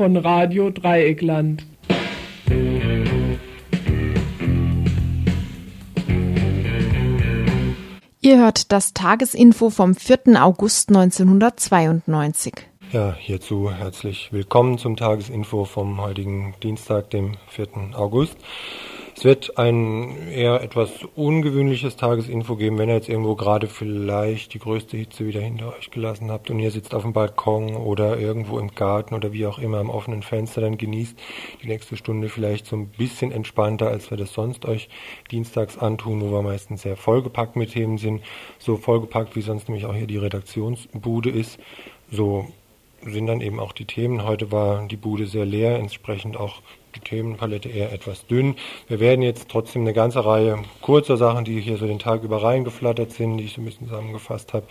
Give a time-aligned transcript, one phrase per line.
[0.00, 1.66] Von Radio Dreieckland.
[8.22, 10.42] Ihr hört das Tagesinfo vom 4.
[10.42, 12.54] August 1992.
[12.92, 17.66] Ja, hierzu herzlich willkommen zum Tagesinfo vom heutigen Dienstag, dem 4.
[17.92, 18.38] August.
[19.20, 24.58] Es wird ein eher etwas ungewöhnliches Tagesinfo geben, wenn ihr jetzt irgendwo gerade vielleicht die
[24.58, 28.58] größte Hitze wieder hinter euch gelassen habt und ihr sitzt auf dem Balkon oder irgendwo
[28.58, 31.18] im Garten oder wie auch immer am offenen Fenster, dann genießt
[31.62, 34.88] die nächste Stunde vielleicht so ein bisschen entspannter, als wir das sonst euch
[35.30, 38.22] dienstags antun, wo wir meistens sehr vollgepackt mit Themen sind.
[38.58, 41.58] So vollgepackt, wie sonst nämlich auch hier die Redaktionsbude ist.
[42.10, 42.46] So
[43.02, 44.24] sind dann eben auch die Themen.
[44.24, 46.62] Heute war die Bude sehr leer, entsprechend auch
[46.94, 48.56] die Themenpalette eher etwas dünn.
[48.88, 52.42] Wir werden jetzt trotzdem eine ganze Reihe kurzer Sachen, die hier so den Tag über
[52.42, 54.66] reingeflattert sind, die ich so ein bisschen zusammengefasst habe,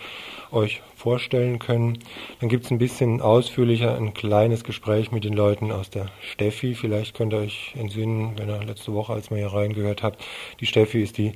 [0.52, 1.98] euch vorstellen können.
[2.40, 6.74] Dann gibt es ein bisschen ausführlicher ein kleines Gespräch mit den Leuten aus der Steffi.
[6.74, 10.22] Vielleicht könnt ihr euch entsinnen, wenn ihr letzte Woche, als wir hier reingehört habt,
[10.60, 11.32] die Steffi ist die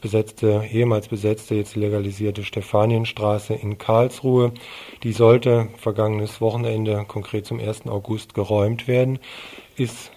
[0.00, 4.52] besetzte, ehemals besetzte, jetzt legalisierte Stefanienstraße in Karlsruhe.
[5.02, 7.86] Die sollte vergangenes Wochenende, konkret zum 1.
[7.86, 9.18] August, geräumt werden.
[9.76, 10.12] Ist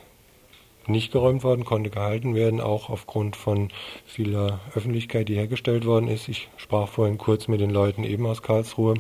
[0.90, 3.70] nicht geräumt worden, konnte gehalten werden, auch aufgrund von
[4.06, 6.28] vieler Öffentlichkeit, die hergestellt worden ist.
[6.28, 8.96] Ich sprach vorhin kurz mit den Leuten eben aus Karlsruhe.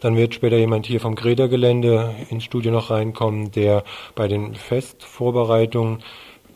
[0.00, 3.84] Dann wird später jemand hier vom Greta-Gelände ins Studio noch reinkommen, der
[4.14, 6.02] bei den Festvorbereitungen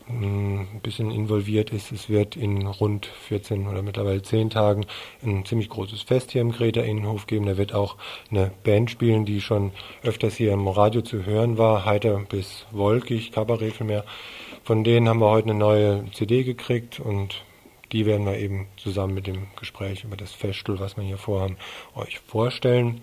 [0.07, 1.91] hm, ein bisschen involviert ist.
[1.91, 4.85] Es wird in rund 14 oder mittlerweile 10 Tagen
[5.23, 7.45] ein ziemlich großes Fest hier im Greta Innenhof geben.
[7.45, 7.95] Da wird auch
[8.29, 9.71] eine Band spielen, die schon
[10.03, 14.03] öfters hier im Radio zu hören war, heiter bis wolkig, Kabarett vielmehr.
[14.63, 17.43] Von denen haben wir heute eine neue CD gekriegt und
[17.91, 21.57] die werden wir eben zusammen mit dem Gespräch über das Feststuhl, was wir hier vorhaben,
[21.95, 23.01] euch vorstellen.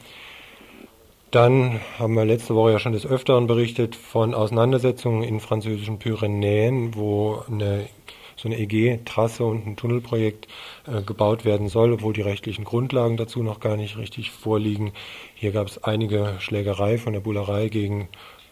[1.30, 6.94] Dann haben wir letzte Woche ja schon des Öfteren berichtet von Auseinandersetzungen in französischen Pyrenäen,
[6.94, 7.88] wo eine,
[8.36, 10.48] so eine EG-Trasse und ein Tunnelprojekt
[10.86, 14.92] äh, gebaut werden soll, obwohl die rechtlichen Grundlagen dazu noch gar nicht richtig vorliegen.
[15.34, 18.08] Hier gab es einige Schlägerei von der Bullerei gegen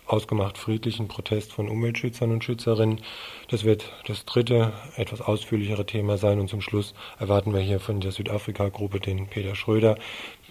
[0.08, 3.00] ausgemacht friedlichen Protest von Umweltschützern und Schützerinnen.
[3.48, 6.40] Das wird das dritte, etwas ausführlichere Thema sein.
[6.40, 9.96] Und zum Schluss erwarten wir hier von der Südafrika-Gruppe den Peter Schröder.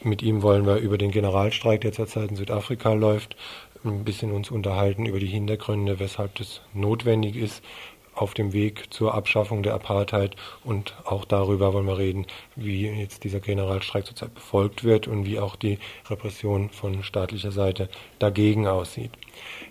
[0.04, 3.36] Mit ihm wollen wir über den Generalstreik, der zurzeit in Südafrika läuft,
[3.84, 7.64] ein bisschen uns unterhalten über die Hintergründe, weshalb das notwendig ist,
[8.18, 12.26] auf dem Weg zur Abschaffung der Apartheid und auch darüber wollen wir reden,
[12.56, 15.78] wie jetzt dieser Generalstreik zurzeit befolgt wird und wie auch die
[16.10, 19.12] Repression von staatlicher Seite dagegen aussieht.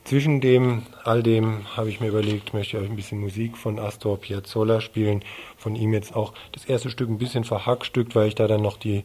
[0.06, 3.81] Zwischen dem, all dem habe ich mir überlegt, möchte ich euch ein bisschen Musik von
[3.81, 5.25] Astor Piazzolla spielen.
[5.56, 8.77] Von ihm jetzt auch das erste Stück ein bisschen verhackstückt, weil ich da dann noch
[8.77, 9.03] die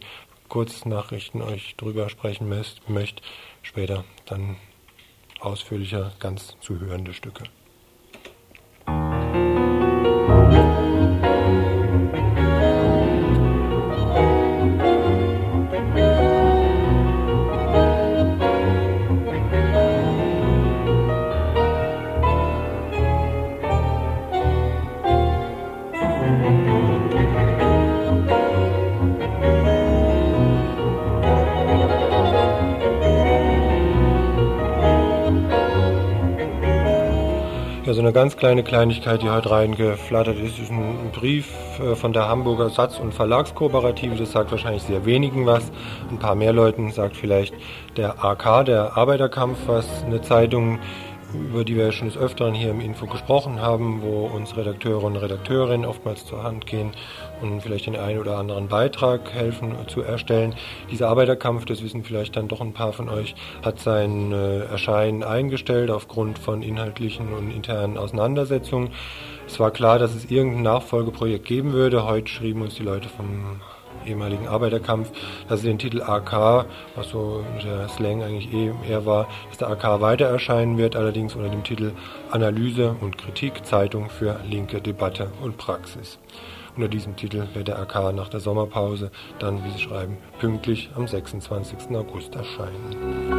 [0.47, 2.47] Kurznachrichten euch drüber sprechen
[2.87, 3.23] möchte.
[3.63, 4.57] Später dann
[5.39, 7.45] ausführlicher, ganz zu hörende Stücke.
[38.01, 41.47] Eine ganz kleine Kleinigkeit, die heute reingeflattert ist, ist ein Brief
[41.79, 44.15] äh, von der Hamburger Satz- und Verlagskooperative.
[44.15, 45.71] Das sagt wahrscheinlich sehr wenigen was.
[46.09, 47.53] Ein paar mehr Leuten sagt vielleicht
[47.97, 50.79] der AK, der Arbeiterkampf, was eine Zeitung
[51.33, 55.15] über die wir schon des Öfteren hier im Info gesprochen haben, wo uns Redakteure und
[55.15, 56.91] Redakteurinnen oftmals zur Hand gehen
[57.41, 60.55] und vielleicht den einen oder anderen Beitrag helfen zu erstellen.
[60.91, 65.23] Dieser Arbeiterkampf, das wissen vielleicht dann doch ein paar von euch, hat sein äh, Erscheinen
[65.23, 68.89] eingestellt aufgrund von inhaltlichen und internen Auseinandersetzungen.
[69.47, 72.05] Es war klar, dass es irgendein Nachfolgeprojekt geben würde.
[72.05, 73.59] Heute schrieben uns die Leute vom
[74.05, 75.11] ehemaligen Arbeiterkampf,
[75.47, 76.65] dass sie den Titel AK,
[76.95, 81.35] was so der Slang eigentlich eh eher war, dass der AK weiter erscheinen wird, allerdings
[81.35, 81.91] unter dem Titel
[82.31, 86.19] Analyse und Kritik, Zeitung für linke Debatte und Praxis.
[86.75, 91.07] Unter diesem Titel wird der AK nach der Sommerpause dann, wie Sie schreiben, pünktlich am
[91.07, 91.95] 26.
[91.95, 93.31] August erscheinen.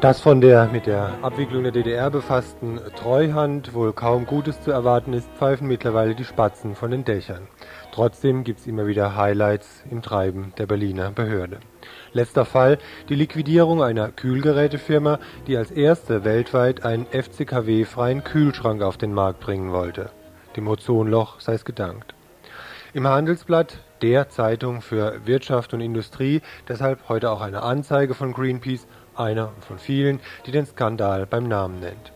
[0.00, 5.12] Dass von der mit der Abwicklung der DDR befassten Treuhand wohl kaum Gutes zu erwarten
[5.12, 7.48] ist, pfeifen mittlerweile die Spatzen von den Dächern.
[7.90, 11.58] Trotzdem gibt es immer wieder Highlights im Treiben der Berliner Behörde.
[12.12, 12.78] Letzter Fall
[13.08, 15.18] die Liquidierung einer Kühlgerätefirma,
[15.48, 20.12] die als erste weltweit einen FCKW-freien Kühlschrank auf den Markt bringen wollte.
[20.54, 22.14] Dem Ozonloch sei es gedankt.
[22.94, 28.86] Im Handelsblatt, der Zeitung für Wirtschaft und Industrie, deshalb heute auch eine Anzeige von Greenpeace,
[29.18, 32.12] einer von vielen, die den Skandal beim Namen nennt.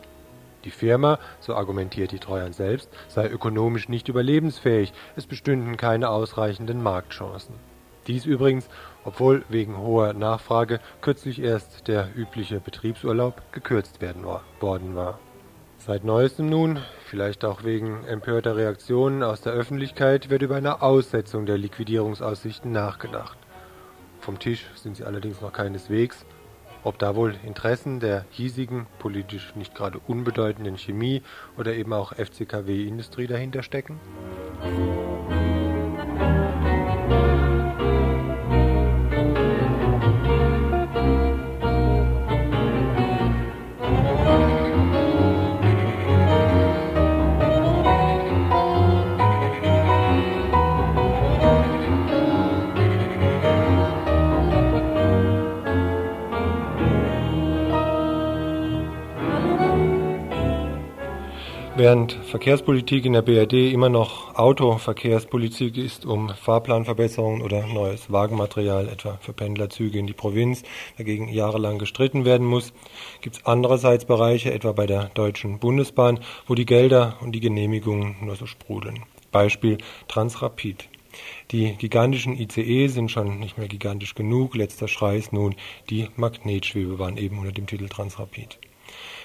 [0.64, 6.82] Die Firma, so argumentiert die Treuhand selbst, sei ökonomisch nicht überlebensfähig, es bestünden keine ausreichenden
[6.82, 7.54] Marktchancen.
[8.06, 8.68] Dies übrigens,
[9.04, 15.18] obwohl wegen hoher Nachfrage kürzlich erst der übliche Betriebsurlaub gekürzt werden worden war.
[15.78, 21.44] Seit neuestem nun, vielleicht auch wegen empörter Reaktionen aus der Öffentlichkeit, wird über eine Aussetzung
[21.44, 23.36] der Liquidierungsaussichten nachgedacht.
[24.20, 26.24] Vom Tisch sind sie allerdings noch keineswegs,
[26.84, 31.22] ob da wohl Interessen der hiesigen, politisch nicht gerade unbedeutenden Chemie
[31.56, 34.00] oder eben auch FCKW-Industrie dahinter stecken?
[61.92, 69.18] Während Verkehrspolitik in der BRD immer noch Autoverkehrspolitik ist, um Fahrplanverbesserungen oder neues Wagenmaterial, etwa
[69.20, 70.62] für Pendlerzüge in die Provinz,
[70.96, 72.72] dagegen jahrelang gestritten werden muss,
[73.20, 78.16] gibt es andererseits Bereiche, etwa bei der Deutschen Bundesbahn, wo die Gelder und die Genehmigungen
[78.22, 79.00] nur so sprudeln.
[79.30, 79.76] Beispiel
[80.08, 80.88] Transrapid.
[81.50, 84.54] Die gigantischen ICE sind schon nicht mehr gigantisch genug.
[84.54, 85.56] Letzter Schrei ist nun
[85.90, 88.58] die Magnetschwebebahn eben unter dem Titel Transrapid.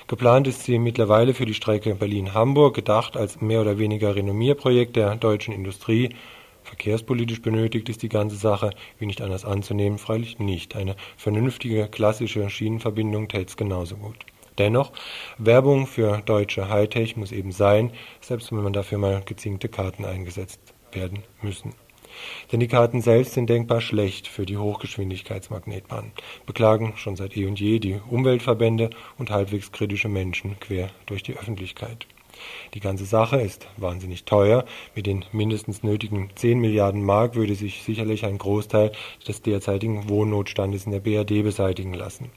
[0.08, 5.18] Geplant ist sie mittlerweile für die Strecke Berlin-Hamburg, gedacht als mehr oder weniger Renommierprojekt der
[5.18, 6.16] deutschen Industrie.
[6.64, 8.70] Verkehrspolitisch benötigt ist die ganze Sache,
[9.00, 10.78] wie nicht anders anzunehmen, freilich nicht.
[10.78, 14.16] Eine vernünftige klassische Schienenverbindung täte es genauso gut.
[14.58, 14.94] Dennoch,
[15.38, 20.62] Werbung für deutsche Hightech muss eben sein, selbst wenn man dafür mal gezinkte Karten eingesetzt
[20.94, 21.74] werden müssen.
[22.52, 26.12] Denn die Karten selbst sind denkbar schlecht für die Hochgeschwindigkeitsmagnetbahn,
[26.46, 31.38] beklagen schon seit eh und je die Umweltverbände und halbwegs kritische Menschen quer durch die
[31.38, 32.08] Öffentlichkeit.
[32.74, 34.66] Die ganze Sache ist wahnsinnig teuer.
[34.96, 38.92] Mit den mindestens nötigen 10 Milliarden Mark würde sich sicherlich ein Großteil
[39.28, 42.30] des derzeitigen Wohnnotstandes in der BRD beseitigen lassen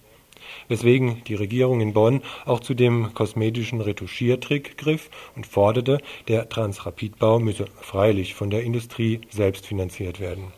[0.69, 5.99] weswegen die Regierung in Bonn auch zu dem kosmetischen Retuschiertrick griff und forderte,
[6.29, 10.53] der Transrapidbau müsse freilich von der Industrie selbst finanziert werden.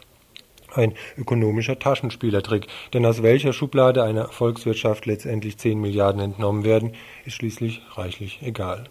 [0.75, 6.95] Ein ökonomischer Taschenspielertrick, denn aus welcher Schublade einer Volkswirtschaft letztendlich 10 Milliarden entnommen werden,
[7.27, 8.89] ist schließlich reichlich egal.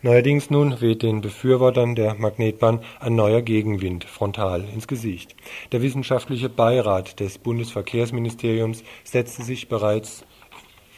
[0.00, 5.34] Neuerdings nun weht den Befürwortern der Magnetbahn ein neuer Gegenwind frontal ins Gesicht.
[5.72, 10.24] Der wissenschaftliche Beirat des Bundesverkehrsministeriums setzte sich bereits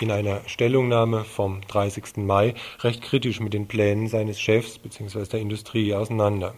[0.00, 2.19] in einer Stellungnahme vom 30.
[2.19, 5.25] Mai recht kritisch mit den Plänen seines Chefs bzw.
[5.25, 6.55] der Industrie auseinander.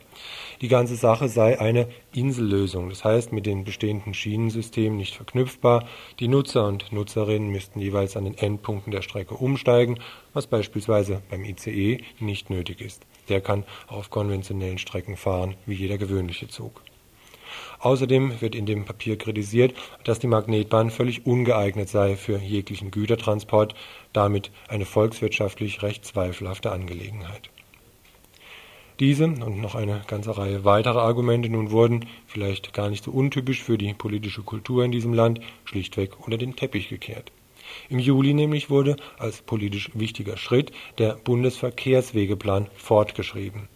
[0.62, 5.88] Die ganze Sache sei eine Insellösung, das heißt mit den bestehenden Schienensystemen nicht verknüpfbar.
[6.21, 9.99] Die Nutzer und Nutzerinnen müssten jeweils an den Endpunkten der Strecke umsteigen,
[10.33, 13.04] was beispielsweise beim ICE nicht nötig ist.
[13.28, 16.81] Der kann auf konventionellen Strecken fahren wie jeder gewöhnliche Zug.
[17.81, 23.75] Außerdem wird in dem Papier kritisiert, dass die Magnetbahn völlig ungeeignet sei für jeglichen Gütertransport,
[24.12, 27.50] damit eine volkswirtschaftlich recht zweifelhafte Angelegenheit.
[29.01, 33.63] Diese und noch eine ganze Reihe weiterer Argumente nun wurden, vielleicht gar nicht so untypisch
[33.63, 37.33] für die politische Kultur in diesem Land, schlichtweg unter den Teppich gekehrt.
[37.89, 43.69] Im Juli nämlich wurde als politisch wichtiger Schritt der Bundesverkehrswegeplan fortgeschrieben.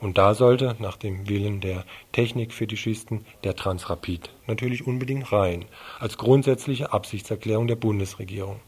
[0.00, 5.64] Und da sollte, nach dem Willen der Technikfetischisten, der Transrapid natürlich unbedingt rein,
[5.98, 8.60] als grundsätzliche Absichtserklärung der Bundesregierung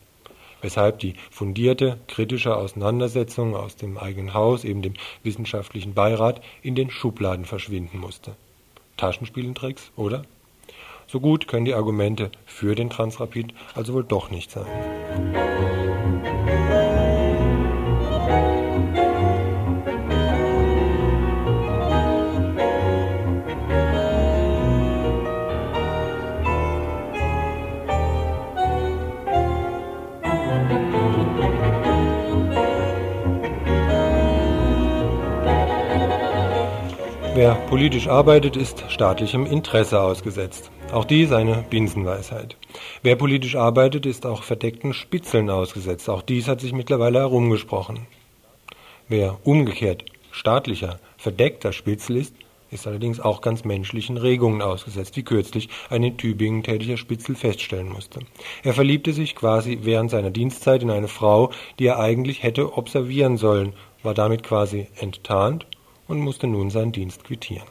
[0.62, 6.90] weshalb die fundierte kritische Auseinandersetzung aus dem eigenen Haus, eben dem wissenschaftlichen Beirat, in den
[6.90, 8.36] Schubladen verschwinden musste.
[8.96, 10.24] Taschenspielentricks, oder?
[11.06, 15.49] So gut können die Argumente für den Transrapid also wohl doch nicht sein.
[37.40, 40.70] Wer politisch arbeitet, ist staatlichem Interesse ausgesetzt.
[40.92, 42.58] Auch dies eine Binsenweisheit.
[43.02, 46.10] Wer politisch arbeitet, ist auch verdeckten Spitzeln ausgesetzt.
[46.10, 48.00] Auch dies hat sich mittlerweile herumgesprochen.
[49.08, 52.34] Wer umgekehrt staatlicher, verdeckter Spitzel ist,
[52.70, 57.88] ist allerdings auch ganz menschlichen Regungen ausgesetzt, wie kürzlich ein in Tübingen tätiger Spitzel feststellen
[57.88, 58.20] musste.
[58.64, 63.38] Er verliebte sich quasi während seiner Dienstzeit in eine Frau, die er eigentlich hätte observieren
[63.38, 65.66] sollen, war damit quasi enttarnt
[66.10, 67.68] und musste nun seinen Dienst quittieren.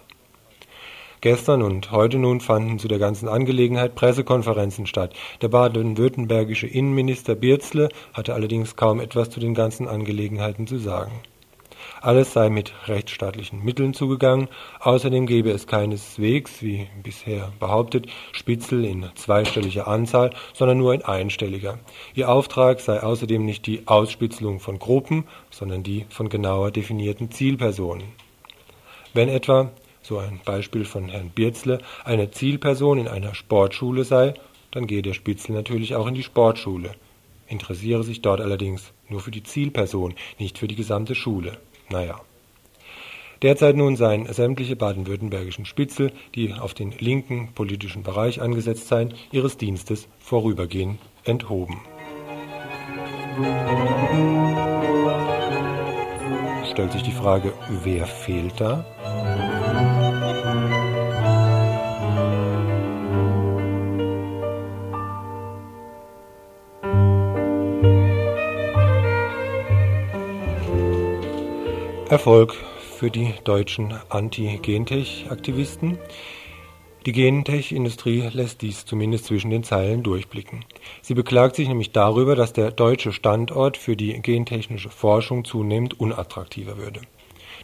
[1.21, 5.13] Gestern und heute nun fanden zu der ganzen Angelegenheit Pressekonferenzen statt.
[5.41, 11.11] Der baden-württembergische Innenminister Bierzle hatte allerdings kaum etwas zu den ganzen Angelegenheiten zu sagen.
[12.01, 14.47] Alles sei mit rechtsstaatlichen Mitteln zugegangen.
[14.79, 21.79] Außerdem gebe es keineswegs, wie bisher behauptet, Spitzel in zweistelliger Anzahl, sondern nur in einstelliger.
[22.13, 28.28] Ihr Auftrag sei außerdem nicht die Ausspitzelung von Gruppen, sondern die von genauer definierten Zielpersonen.
[29.13, 34.33] Wenn etwa, so ein Beispiel von Herrn Bierzle, eine Zielperson in einer Sportschule sei,
[34.71, 36.91] dann gehe der Spitzel natürlich auch in die Sportschule,
[37.47, 41.57] interessiere sich dort allerdings nur für die Zielperson, nicht für die gesamte Schule.
[41.89, 42.21] Naja.
[43.41, 49.57] Derzeit nun seien sämtliche baden-württembergischen Spitzel, die auf den linken politischen Bereich angesetzt seien, ihres
[49.57, 51.79] Dienstes vorübergehend enthoben.
[56.69, 58.85] Stellt sich die Frage, wer fehlt da?
[72.09, 72.55] Erfolg
[72.97, 75.99] für die deutschen Anti-Gentech-Aktivisten.
[77.05, 80.65] Die Gentech-Industrie lässt dies zumindest zwischen den Zeilen durchblicken.
[81.03, 86.77] Sie beklagt sich nämlich darüber, dass der deutsche Standort für die gentechnische Forschung zunehmend unattraktiver
[86.77, 87.01] würde.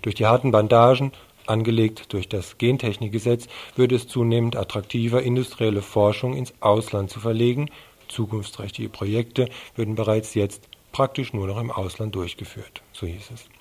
[0.03, 1.11] Durch die harten Bandagen,
[1.47, 7.71] angelegt durch das Gentechnikgesetz, würde es zunehmend attraktiver, industrielle Forschung ins Ausland zu verlegen.
[8.09, 13.54] Zukunftsträchtige Projekte würden bereits jetzt praktisch nur noch im Ausland durchgeführt, so hieß es.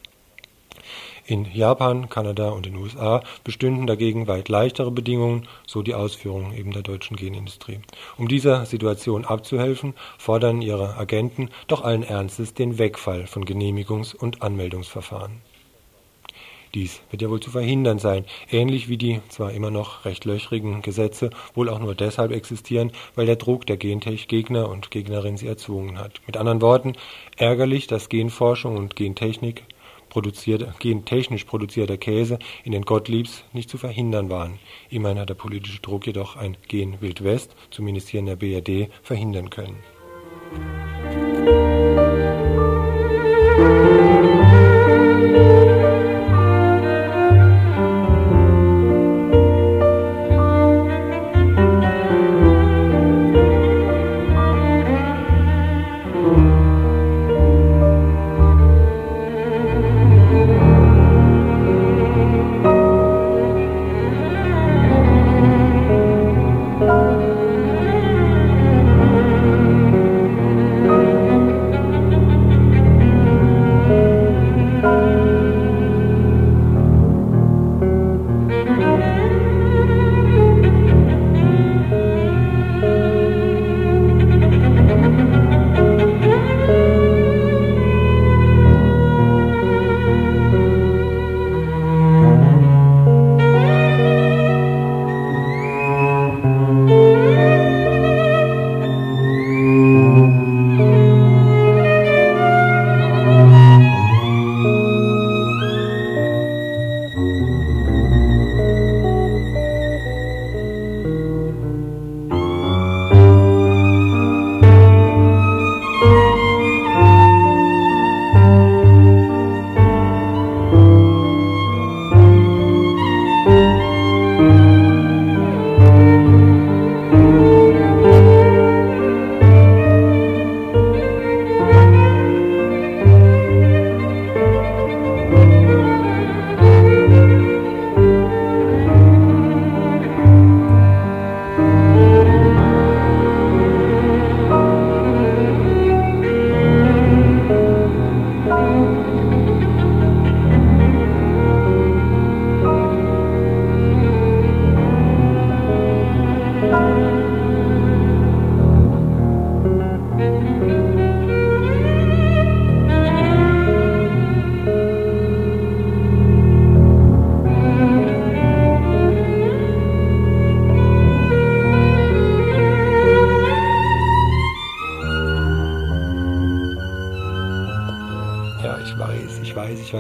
[1.27, 6.73] In Japan, Kanada und den USA bestünden dagegen weit leichtere Bedingungen, so die Ausführungen eben
[6.73, 7.81] der deutschen Genindustrie.
[8.19, 14.43] Um dieser Situation abzuhelfen, fordern ihre Agenten doch allen Ernstes den Wegfall von Genehmigungs- und
[14.43, 15.41] Anmeldungsverfahren.
[16.75, 20.83] Dies wird ja wohl zu verhindern sein, ähnlich wie die zwar immer noch recht löchrigen
[20.83, 25.99] Gesetze wohl auch nur deshalb existieren, weil der Druck der Gentech-Gegner und Gegnerinnen sie erzwungen
[25.99, 26.21] hat.
[26.27, 26.95] Mit anderen Worten,
[27.37, 29.63] ärgerlich, dass Genforschung und Gentechnik
[30.15, 34.61] produzierte, gentechnisch produzierter Käse in den Gottliebs nicht zu verhindern waren.
[34.89, 38.91] Immerhin hat der politische Druck jedoch ein Gen Wild West, zumindest hier in der BRD,
[39.03, 39.83] verhindern können.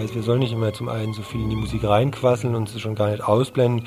[0.05, 2.81] Weiß, wir sollen nicht immer zum einen so viel in die Musik reinquasseln und sie
[2.81, 3.87] schon gar nicht ausblenden.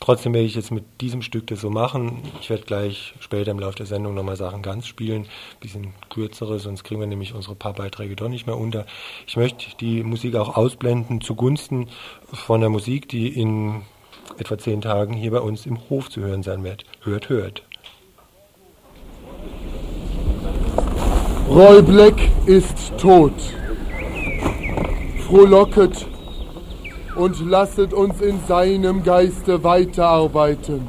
[0.00, 2.22] Trotzdem werde ich jetzt mit diesem Stück das so machen.
[2.40, 5.26] Ich werde gleich später im Laufe der Sendung nochmal Sachen ganz spielen,
[5.60, 8.86] bisschen kürzere, sonst kriegen wir nämlich unsere paar Beiträge doch nicht mehr unter.
[9.26, 11.88] Ich möchte die Musik auch ausblenden zugunsten
[12.32, 13.82] von der Musik, die in
[14.38, 16.84] etwa zehn Tagen hier bei uns im Hof zu hören sein wird.
[17.02, 17.62] Hört, hört.
[21.50, 23.34] Roy Black ist tot.
[25.30, 26.08] Frohlocket
[27.14, 30.88] und lasset uns in seinem Geiste weiterarbeiten.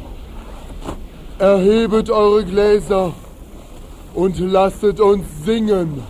[1.37, 3.13] Erhebet eure Gläser
[4.15, 6.01] und lasset uns singen.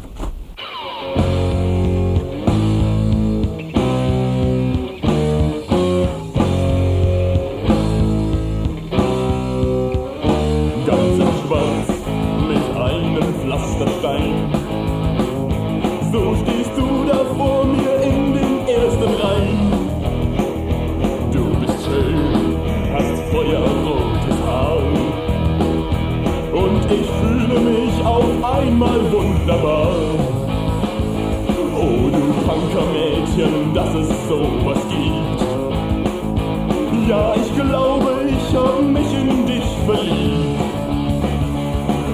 [34.42, 35.42] sowas gibt.
[37.10, 40.62] Ja, ich glaube, ich hab mich in dich verliebt.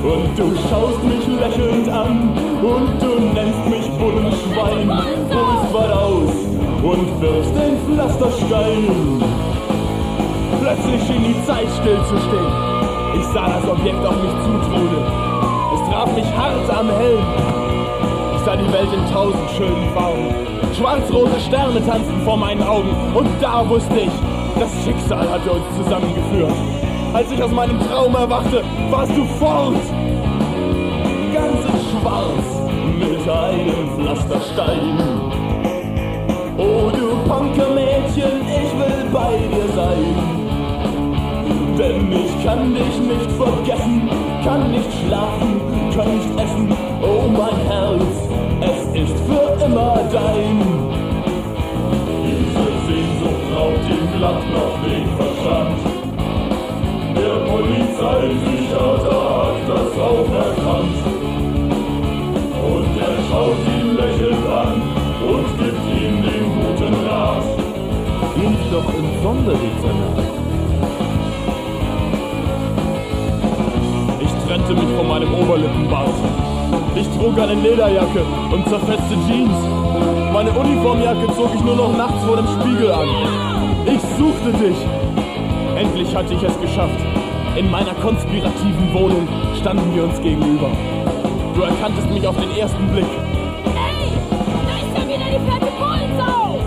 [0.04, 2.32] Und du schaust mich lächelnd an
[2.62, 4.90] und du nennst mich Bullenschwein.
[4.90, 6.34] Holst weit aus
[6.84, 9.22] und wirfst den Pflasterstein.
[10.62, 12.52] Plötzlich schien die Zeit stillzustehen.
[13.20, 15.08] Ich sah das Objekt auf mich zutrudeln.
[15.76, 17.26] Es traf mich hart am Helm.
[18.36, 20.57] Ich sah die Welt in tausend schönen Farben
[23.70, 24.12] wusste ich,
[24.60, 26.54] das Schicksal hatte uns zusammengeführt.
[27.14, 29.76] Als ich aus meinem Traum erwachte, warst du fort.
[31.34, 32.48] Ganz in schwarz
[32.98, 35.00] mit einem Pflasterstein.
[36.58, 40.16] Oh du Punkermädchen, ich will bei dir sein.
[41.78, 44.10] Denn ich kann dich nicht vergessen,
[44.44, 45.62] kann nicht schlafen,
[45.96, 46.76] kann nicht essen.
[47.04, 48.14] Oh mein Herz,
[48.62, 50.57] es ist für immer dein
[54.18, 55.80] glatt noch den Verstand.
[57.16, 60.98] Der Polizeipsychiater hat das auch erkannt.
[62.68, 64.82] Und er schaut ihn lächelnd an
[65.32, 67.46] und gibt ihm den guten Rat.
[68.38, 70.18] Lief doch im Sonderdezernat.
[74.20, 76.18] Ich trennte mich von meinem Oberlippenbart.
[76.96, 79.58] Ich trug eine Lederjacke und zerfetzte Jeans.
[80.34, 83.47] Meine Uniformjacke zog ich nur noch nachts vor dem Spiegel an.
[83.90, 84.78] Ich suchte dich.
[85.78, 87.00] Endlich hatte ich es geschafft.
[87.56, 89.26] In meiner konspirativen Wohnung
[89.62, 90.70] standen wir uns gegenüber.
[91.56, 93.06] Du erkanntest mich auf den ersten Blick.
[93.64, 94.12] Hey,
[94.68, 96.60] da ist ja wieder die fette Pollensau!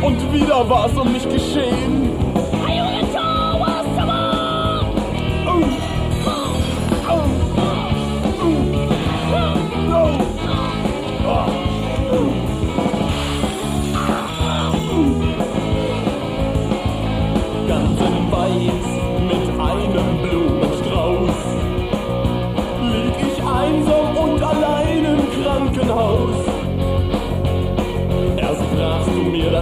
[0.00, 2.09] Und wieder war es um mich geschehen.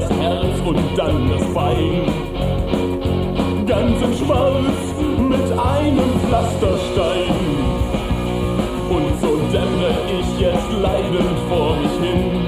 [0.00, 2.02] Das Herz und dann das Bein.
[3.66, 4.80] Ganz in Schwarz
[5.18, 7.34] mit einem Pflasterstein.
[8.90, 12.46] Und so dämmere ich jetzt leidend vor mich hin.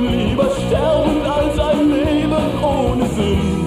[0.00, 3.64] Lieber sterben als ein Leben ohne Sinn.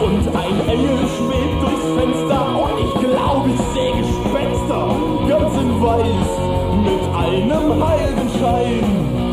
[0.00, 4.96] Und ein Engel schwebt durchs Fenster und ich glaube, ich sehe Gespenster,
[5.28, 6.32] ganz in Weiß
[6.84, 9.25] mit einem Heiligenschein.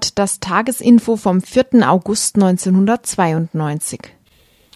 [0.00, 1.86] Hört das Tagesinfo vom 4.
[1.86, 4.00] August 1992.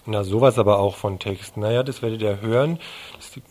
[0.05, 1.57] Na, sowas aber auch von Text.
[1.57, 2.77] Naja, das werdet ihr hören.
[3.15, 3.41] Das ist die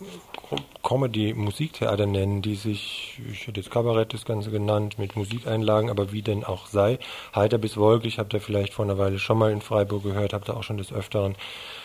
[0.84, 6.22] Comedy-Musiktheater nennen, die sich, ich hätte jetzt Kabarett das Ganze genannt, mit Musikeinlagen, aber wie
[6.22, 7.00] denn auch sei.
[7.34, 10.48] Heiter bis wolkig habt ihr vielleicht vor einer Weile schon mal in Freiburg gehört, habt
[10.48, 11.34] ihr auch schon des Öfteren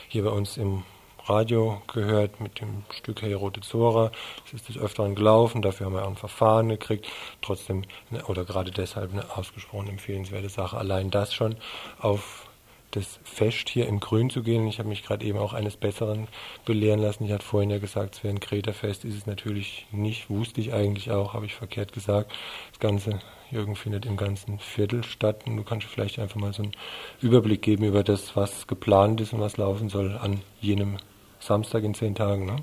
[0.07, 0.83] hier bei uns im
[1.29, 4.11] Radio gehört mit dem Stück Hey Rote Zora.
[4.47, 7.07] Es ist des Öfteren gelaufen, dafür haben wir auch ein Verfahren gekriegt.
[7.43, 10.75] Trotzdem, ne, oder gerade deshalb eine ausgesprochen empfehlenswerte Sache.
[10.75, 11.55] Allein das schon
[11.99, 12.47] auf
[12.89, 14.65] das Fest hier in Grün zu gehen.
[14.65, 16.27] Ich habe mich gerade eben auch eines Besseren
[16.65, 17.25] belehren lassen.
[17.25, 19.05] Ich hatte vorhin ja gesagt, es wäre ein Kreta-Fest.
[19.05, 20.31] Ist es natürlich nicht.
[20.31, 22.31] Wusste ich eigentlich auch, habe ich verkehrt gesagt.
[22.71, 23.19] Das Ganze,
[23.51, 25.45] Jürgen, findet im ganzen Viertel statt.
[25.45, 26.71] Und du kannst vielleicht einfach mal so einen
[27.21, 30.97] Überblick geben über das, was geplant ist und was laufen soll an jenem
[31.39, 32.45] Samstag in zehn Tagen.
[32.45, 32.55] Ne?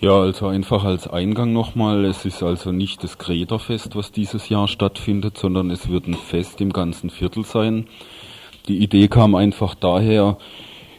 [0.00, 4.68] Ja, also einfach als Eingang nochmal, es ist also nicht das Kreta-Fest, was dieses Jahr
[4.68, 7.88] stattfindet, sondern es wird ein Fest im ganzen Viertel sein.
[8.68, 10.38] Die Idee kam einfach daher,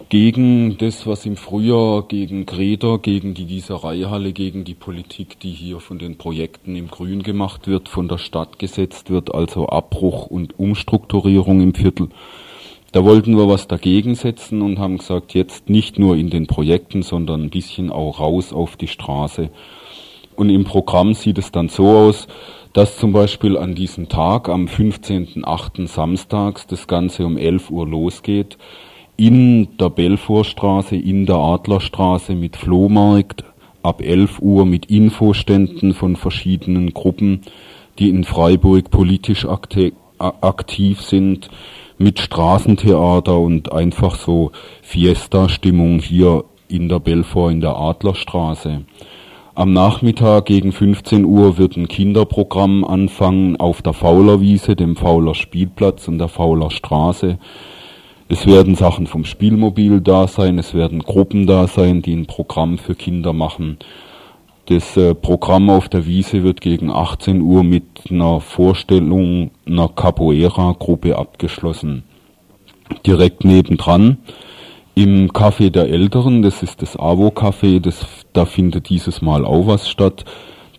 [0.09, 5.79] gegen das, was im Frühjahr gegen Greta, gegen die Gießereihalle, gegen die Politik, die hier
[5.79, 10.57] von den Projekten im Grün gemacht wird, von der Stadt gesetzt wird, also Abbruch und
[10.57, 12.09] Umstrukturierung im Viertel.
[12.91, 17.03] Da wollten wir was dagegen setzen und haben gesagt, jetzt nicht nur in den Projekten,
[17.03, 19.51] sondern ein bisschen auch raus auf die Straße.
[20.35, 22.27] Und im Programm sieht es dann so aus,
[22.73, 25.87] dass zum Beispiel an diesem Tag, am 15.8.
[25.87, 28.57] samstags, das Ganze um 11 Uhr losgeht,
[29.17, 33.43] in der Belfortstraße, in der Adlerstraße mit Flohmarkt,
[33.83, 37.41] ab 11 Uhr mit Infoständen von verschiedenen Gruppen,
[37.99, 39.45] die in Freiburg politisch
[40.19, 41.49] aktiv sind,
[41.99, 48.85] mit Straßentheater und einfach so Fiesta-Stimmung hier in der Belfort in der Adlerstraße.
[49.53, 56.07] Am Nachmittag gegen 15 Uhr wird ein Kinderprogramm anfangen auf der Faulerwiese, dem Fauler Spielplatz
[56.07, 57.37] und der Fauler Straße.
[58.29, 62.77] Es werden Sachen vom Spielmobil da sein, es werden Gruppen da sein, die ein Programm
[62.77, 63.77] für Kinder machen.
[64.69, 71.17] Das äh, Programm auf der Wiese wird gegen 18 Uhr mit einer Vorstellung einer Capoeira-Gruppe
[71.17, 72.03] abgeschlossen.
[73.03, 74.19] Direkt nebendran
[74.93, 77.81] im Café der Älteren, das ist das AWO-Café,
[78.33, 80.23] da findet dieses Mal auch was statt.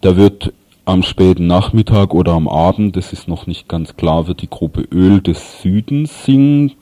[0.03, 0.53] Da wird
[0.85, 4.83] am späten Nachmittag oder am Abend, das ist noch nicht ganz klar, wird die Gruppe
[4.93, 6.75] Öl des Südens singen.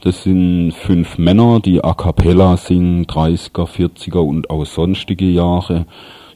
[0.00, 5.86] Das sind fünf Männer, die a cappella singen, 30er, 40er und auch sonstige Jahre.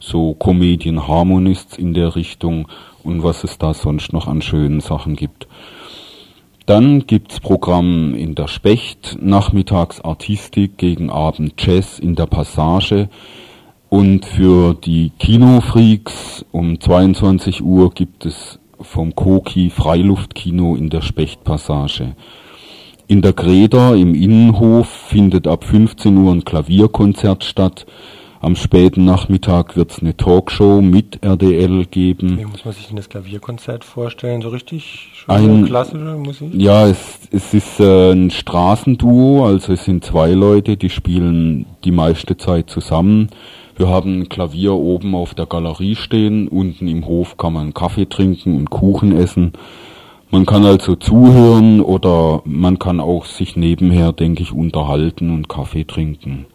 [0.09, 2.69] So Comedian Harmonists in der Richtung
[3.03, 5.49] und was es da sonst noch an schönen Sachen gibt.
[6.65, 13.09] Dann gibt's Programm in der Specht, nachmittags Artistik, gegen Abend Jazz in der Passage.
[13.89, 22.15] Und für die Kinofreaks um 22 Uhr gibt es vom Koki Freiluftkino in der Spechtpassage.
[23.07, 27.85] In der Greda im Innenhof findet ab 15 Uhr ein Klavierkonzert statt
[28.41, 32.37] am späten Nachmittag wird es eine Talkshow mit RDL geben.
[32.37, 34.41] Wie muss man sich denn das Klavierkonzert vorstellen?
[34.41, 36.49] So richtig ein, klassische Musik?
[36.53, 41.91] Ja, es, es ist äh, ein Straßenduo, also es sind zwei Leute, die spielen die
[41.91, 43.29] meiste Zeit zusammen.
[43.75, 48.07] Wir haben ein Klavier oben auf der Galerie stehen, unten im Hof kann man Kaffee
[48.07, 49.53] trinken und Kuchen essen.
[50.29, 55.85] Man kann also zuhören oder man kann auch sich nebenher, denke ich, unterhalten und Kaffee
[55.85, 56.47] trinken.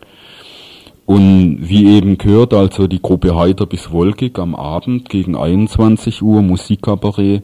[1.13, 6.41] Und wie eben gehört, also die Gruppe Heiter bis Wolkig am Abend gegen 21 Uhr
[6.41, 7.43] Musikkabarett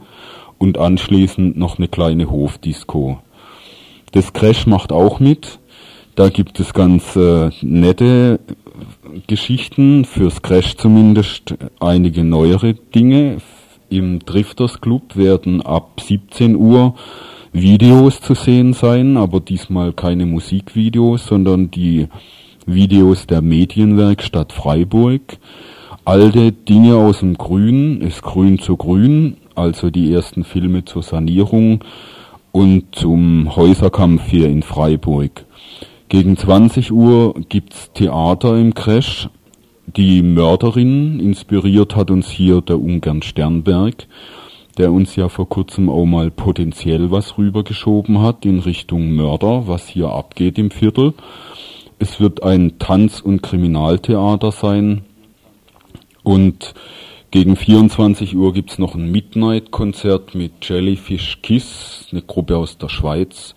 [0.56, 3.18] und anschließend noch eine kleine Hofdisco.
[4.12, 5.58] Das Crash macht auch mit.
[6.14, 8.40] Da gibt es ganz äh, nette
[9.26, 13.36] Geschichten, fürs Crash zumindest einige neuere Dinge.
[13.90, 16.94] Im Drifters Club werden ab 17 Uhr
[17.52, 22.08] Videos zu sehen sein, aber diesmal keine Musikvideos, sondern die
[22.68, 25.38] Videos der Medienwerkstatt Freiburg.
[26.04, 31.82] Alte Dinge aus dem Grün ist Grün zu Grün, also die ersten Filme zur Sanierung
[32.52, 35.46] und zum Häuserkampf hier in Freiburg.
[36.10, 39.30] Gegen 20 Uhr gibt's Theater im Crash.
[39.96, 44.06] Die Mörderin inspiriert hat uns hier der Ungern Sternberg,
[44.76, 49.88] der uns ja vor kurzem auch mal potenziell was rübergeschoben hat in Richtung Mörder, was
[49.88, 51.14] hier abgeht im Viertel.
[52.00, 55.04] Es wird ein Tanz- und Kriminaltheater sein.
[56.22, 56.74] Und
[57.30, 63.54] gegen 24 Uhr gibt's noch ein Midnight-Konzert mit Jellyfish Kiss, eine Gruppe aus der Schweiz,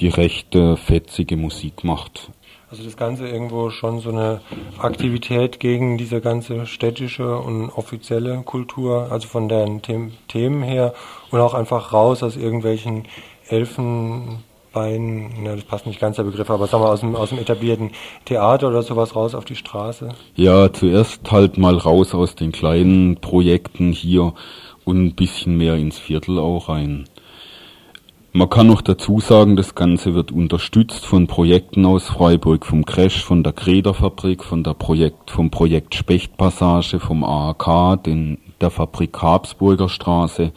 [0.00, 2.30] die recht äh, fetzige Musik macht.
[2.70, 4.40] Also das Ganze irgendwo schon so eine
[4.78, 10.94] Aktivität gegen diese ganze städtische und offizielle Kultur, also von den Themen her
[11.30, 13.04] und auch einfach raus aus irgendwelchen
[13.48, 14.38] Elfen
[14.72, 17.38] Bein, na, das passt nicht ganz der Begriff, aber sagen wir aus dem, aus dem
[17.38, 17.90] etablierten
[18.24, 20.08] Theater oder sowas raus auf die Straße?
[20.34, 24.32] Ja, zuerst halt mal raus aus den kleinen Projekten hier
[24.84, 27.04] und ein bisschen mehr ins Viertel auch rein.
[28.34, 33.22] Man kann noch dazu sagen, das Ganze wird unterstützt von Projekten aus Freiburg, vom Crash,
[33.22, 39.90] von der Grederfabrik, von der Projekt, vom Projekt Spechtpassage, vom AAK, den, der Fabrik Habsburger
[39.90, 40.52] Straße,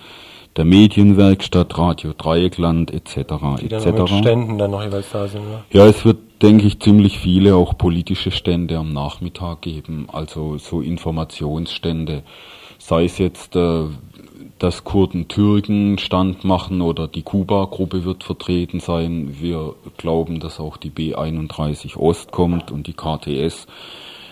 [0.58, 3.14] der Medienwerkstatt, Radio Dreieckland etc.
[3.60, 3.86] Die etc.
[3.86, 5.44] mit Ständen dann noch jeweils da sind.
[5.44, 5.64] Ne?
[5.72, 10.82] Ja, es wird, denke ich, ziemlich viele auch politische Stände am Nachmittag geben, also so
[10.82, 12.24] Informationsstände,
[12.78, 13.86] sei es jetzt äh,
[14.60, 19.36] dass Kurden Türken Stand machen oder die Kuba-Gruppe wird vertreten sein.
[19.40, 23.68] Wir glauben, dass auch die B31 Ost kommt und die KTS.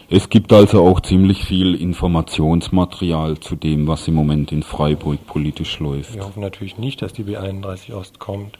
[0.09, 5.79] Es gibt also auch ziemlich viel Informationsmaterial zu dem, was im Moment in Freiburg politisch
[5.79, 6.13] läuft.
[6.15, 8.57] Wir hoffen natürlich nicht, dass die B31 Ost kommt.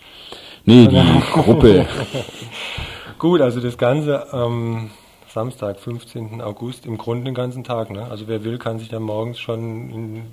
[0.66, 1.86] Nee, die Gruppe.
[3.20, 4.92] Gut, also das Ganze am
[5.28, 6.42] Samstag, 15.
[6.42, 7.90] August, im Grunde den ganzen Tag.
[7.90, 8.06] Ne?
[8.10, 10.24] Also wer will, kann sich dann morgens schon in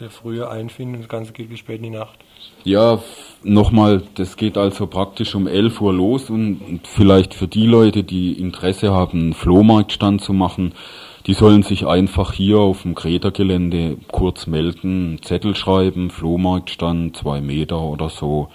[0.00, 2.18] der Frühe einfinden und das Ganze geht bis spät in die Nacht.
[2.64, 3.00] Ja,
[3.42, 8.32] nochmal, das geht also praktisch um 11 Uhr los und vielleicht für die Leute, die
[8.32, 10.74] Interesse haben, einen Flohmarktstand zu machen,
[11.26, 17.80] die sollen sich einfach hier auf dem Greta-Gelände kurz melden, Zettel schreiben, Flohmarktstand, zwei Meter
[17.80, 18.48] oder so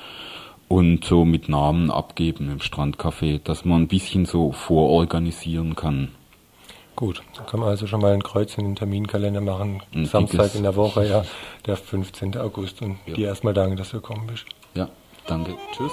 [0.67, 6.09] und so mit Namen abgeben im Strandcafé, dass man ein bisschen so vororganisieren kann.
[6.95, 9.81] Gut, dann können wir also schon mal ein Kreuz in den Terminkalender machen.
[9.95, 10.55] Ein Samstag dickes.
[10.55, 11.25] in der Woche, ja,
[11.65, 12.37] der 15.
[12.37, 12.81] August.
[12.81, 13.15] Und Ja.
[13.15, 14.45] dir erstmal danke, dass du gekommen bist.
[14.75, 14.89] Ja,
[15.25, 15.55] danke.
[15.75, 15.91] Tschüss.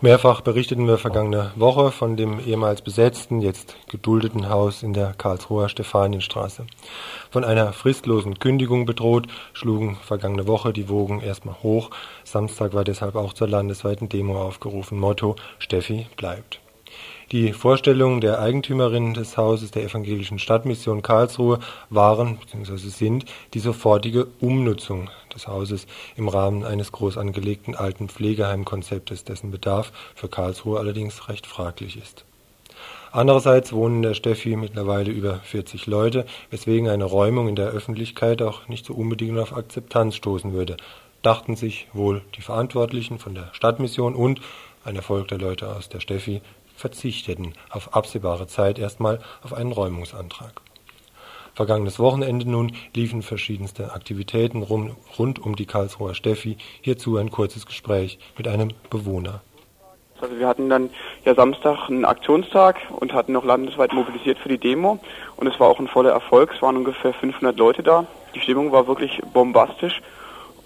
[0.00, 5.68] Mehrfach berichteten wir vergangene Woche von dem ehemals besetzten, jetzt geduldeten Haus in der Karlsruher
[5.68, 6.68] Stefanienstraße.
[7.32, 11.90] Von einer fristlosen Kündigung bedroht, schlugen vergangene Woche die Wogen erstmal hoch.
[12.22, 15.00] Samstag war deshalb auch zur landesweiten Demo aufgerufen.
[15.00, 16.60] Motto Steffi bleibt.
[17.30, 21.58] Die Vorstellungen der Eigentümerin des Hauses der Evangelischen Stadtmission Karlsruhe
[21.90, 22.76] waren bzw.
[22.88, 25.86] sind die sofortige Umnutzung des Hauses
[26.16, 32.24] im Rahmen eines groß angelegten alten Pflegeheimkonzeptes, dessen Bedarf für Karlsruhe allerdings recht fraglich ist.
[33.12, 38.68] Andererseits wohnen der Steffi mittlerweile über 40 Leute, weswegen eine Räumung in der Öffentlichkeit auch
[38.68, 40.78] nicht so unbedingt auf Akzeptanz stoßen würde,
[41.20, 44.40] dachten sich wohl die Verantwortlichen von der Stadtmission und
[44.84, 46.40] ein Erfolg der Leute aus der Steffi
[46.78, 50.62] verzichteten auf absehbare Zeit erstmal auf einen Räumungsantrag.
[51.54, 56.56] Vergangenes Wochenende nun liefen verschiedenste Aktivitäten rum, rund um die Karlsruher Steffi.
[56.82, 59.40] Hierzu ein kurzes Gespräch mit einem Bewohner.
[60.20, 60.90] Also wir hatten dann
[61.24, 65.00] ja Samstag einen Aktionstag und hatten noch landesweit mobilisiert für die Demo
[65.36, 66.52] und es war auch ein voller Erfolg.
[66.54, 68.06] Es waren ungefähr 500 Leute da.
[68.34, 70.00] Die Stimmung war wirklich bombastisch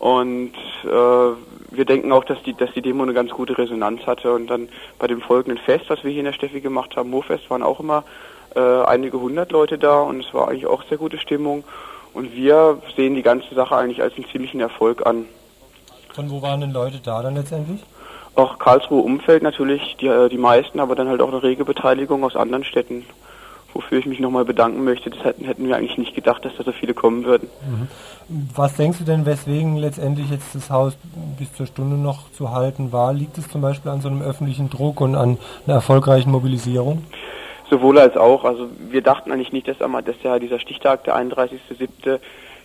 [0.02, 4.32] und äh, wir denken auch, dass die, dass die Demo eine ganz gute Resonanz hatte.
[4.32, 7.48] Und dann bei dem folgenden Fest, was wir hier in der Steffi gemacht haben, Mofest,
[7.50, 8.02] waren auch immer
[8.56, 11.62] äh, einige hundert Leute da und es war eigentlich auch sehr gute Stimmung.
[12.14, 15.26] Und wir sehen die ganze Sache eigentlich als einen ziemlichen Erfolg an.
[16.12, 17.80] Von wo waren denn Leute da dann letztendlich?
[18.34, 22.24] Auch Karlsruhe Umfeld natürlich, die, äh, die meisten, aber dann halt auch eine rege Beteiligung
[22.24, 23.06] aus anderen Städten
[23.74, 25.10] wofür ich mich nochmal bedanken möchte.
[25.10, 27.48] Das hätten, hätten wir eigentlich nicht gedacht, dass da so viele kommen würden.
[27.66, 27.88] Mhm.
[28.54, 30.96] Was denkst du denn, weswegen letztendlich jetzt das Haus
[31.38, 33.12] bis zur Stunde noch zu halten war?
[33.12, 37.04] Liegt es zum Beispiel an so einem öffentlichen Druck und an einer erfolgreichen Mobilisierung?
[37.70, 38.44] Sowohl als auch.
[38.44, 42.18] Also wir dachten eigentlich nicht, dass, dass ja dieser Stichtag, der 31.07.,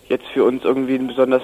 [0.09, 1.41] jetzt für uns irgendwie ein besonders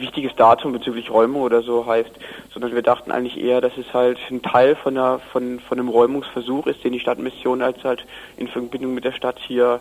[0.00, 2.10] wichtiges Datum bezüglich Räumung oder so heißt,
[2.52, 5.88] sondern wir dachten eigentlich eher, dass es halt ein Teil von, einer, von, von einem
[5.88, 9.80] Räumungsversuch ist, den die Stadtmission als halt in Verbindung mit der Stadt hier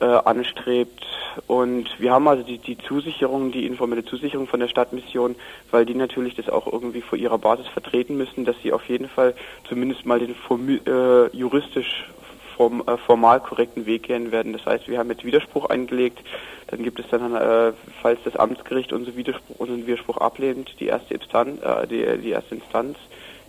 [0.00, 1.04] äh, anstrebt.
[1.46, 5.36] Und wir haben also die, die Zusicherung, die informelle Zusicherung von der Stadtmission,
[5.70, 9.08] weil die natürlich das auch irgendwie vor ihrer Basis vertreten müssen, dass sie auf jeden
[9.08, 9.34] Fall
[9.68, 10.34] zumindest mal den
[10.86, 12.08] äh, juristisch
[12.58, 14.52] form, äh, formal korrekten Weg gehen werden.
[14.52, 16.18] Das heißt, wir haben jetzt Widerspruch eingelegt.
[16.66, 21.14] Dann gibt es dann, äh, falls das Amtsgericht unseren Widerspruch, unseren Widerspruch ablehnt, die erste
[21.14, 22.98] Instanz, äh, die, die erste Instanz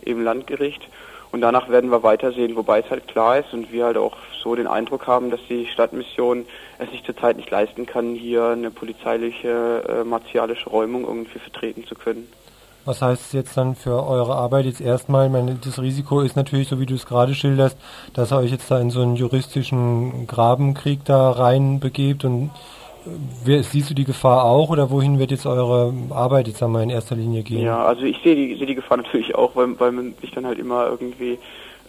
[0.02, 0.88] im Landgericht.
[1.32, 4.56] Und danach werden wir weitersehen, wobei es halt klar ist und wir halt auch so
[4.56, 6.45] den Eindruck haben, dass die Stadtmission
[6.80, 11.93] es sich zurzeit nicht leisten kann, hier eine polizeiliche, äh, martialische Räumung irgendwie vertreten zu
[11.93, 12.28] können.
[12.89, 15.28] Was heißt es jetzt dann für eure Arbeit jetzt erstmal?
[15.28, 17.78] Ich meine, das Risiko ist natürlich, so wie du es gerade schilderst,
[18.15, 22.49] dass ihr euch jetzt da in so einen juristischen Grabenkrieg da rein begebt und
[23.45, 26.89] äh, siehst du die Gefahr auch oder wohin wird jetzt eure Arbeit jetzt einmal in
[26.89, 27.62] erster Linie gehen?
[27.62, 30.47] Ja, also ich sehe die, sehe die Gefahr natürlich auch, weil, weil man sich dann
[30.47, 31.38] halt immer irgendwie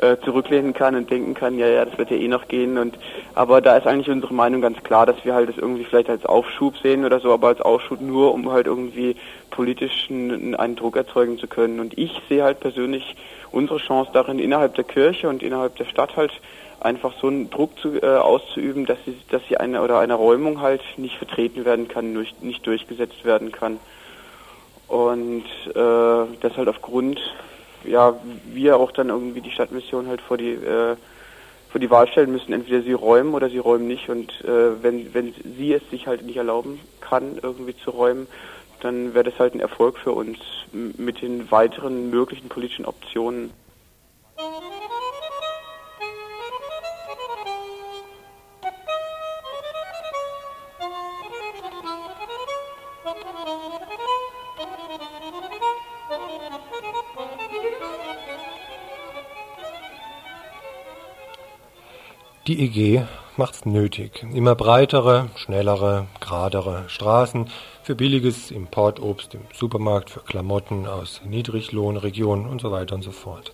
[0.00, 2.78] äh, zurücklehnen kann und denken kann, ja, ja, das wird ja eh noch gehen.
[2.78, 2.98] Und
[3.34, 6.24] aber da ist eigentlich unsere Meinung ganz klar, dass wir halt das irgendwie vielleicht als
[6.24, 9.16] Aufschub sehen oder so, aber als Aufschub nur, um halt irgendwie
[9.50, 11.80] politisch einen, einen Druck erzeugen zu können.
[11.80, 13.16] Und ich sehe halt persönlich
[13.52, 16.32] unsere Chance darin, innerhalb der Kirche und innerhalb der Stadt halt
[16.80, 20.60] einfach so einen Druck zu, äh, auszuüben, dass sie, dass sie eine oder eine Räumung
[20.60, 23.78] halt nicht vertreten werden kann, durch, nicht durchgesetzt werden kann.
[24.88, 27.20] Und äh, das halt aufgrund
[27.84, 28.14] ja,
[28.46, 30.96] wir auch dann irgendwie die Stadtmission halt vor die äh,
[31.70, 34.08] vor die Wahl stellen müssen, entweder sie räumen oder sie räumen nicht.
[34.08, 38.26] Und äh, wenn, wenn sie es sich halt nicht erlauben kann, irgendwie zu räumen,
[38.80, 40.38] dann wäre das halt ein Erfolg für uns
[40.72, 43.50] mit den weiteren möglichen politischen Optionen.
[62.50, 63.04] Die EG
[63.36, 64.26] macht's nötig.
[64.34, 67.48] Immer breitere, schnellere, geradere Straßen
[67.84, 73.52] für billiges Importobst im Supermarkt, für Klamotten aus Niedriglohnregionen und so weiter und so fort.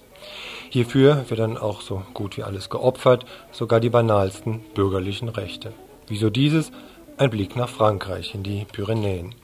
[0.70, 5.74] Hierfür wird dann auch so gut wie alles geopfert, sogar die banalsten bürgerlichen Rechte.
[6.06, 6.72] Wieso dieses?
[7.18, 9.34] Ein Blick nach Frankreich in die Pyrenäen.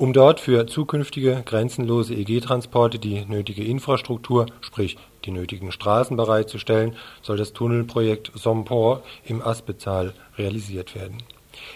[0.00, 4.96] Um dort für zukünftige grenzenlose EG-Transporte die nötige Infrastruktur, sprich
[5.26, 11.18] die nötigen Straßen bereitzustellen, soll das Tunnelprojekt Somport im Aspetal realisiert werden.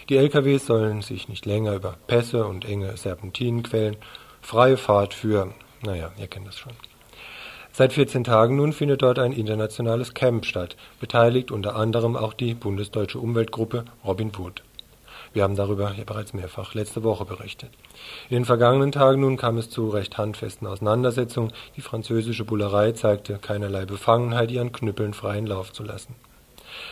[0.09, 3.95] Die LKWs sollen sich nicht länger über Pässe und enge Serpentinen quälen.
[4.41, 5.53] Freie Fahrt für,
[5.83, 6.73] naja, ihr kennt das schon.
[7.73, 12.55] Seit 14 Tagen nun findet dort ein internationales Camp statt, beteiligt unter anderem auch die
[12.55, 14.63] bundesdeutsche Umweltgruppe Robin Wood.
[15.35, 17.69] Wir haben darüber ja bereits mehrfach letzte Woche berichtet.
[18.29, 21.51] In den vergangenen Tagen nun kam es zu recht handfesten Auseinandersetzungen.
[21.75, 26.15] Die französische Bullerei zeigte keinerlei Befangenheit, ihren Knüppeln freien Lauf zu lassen.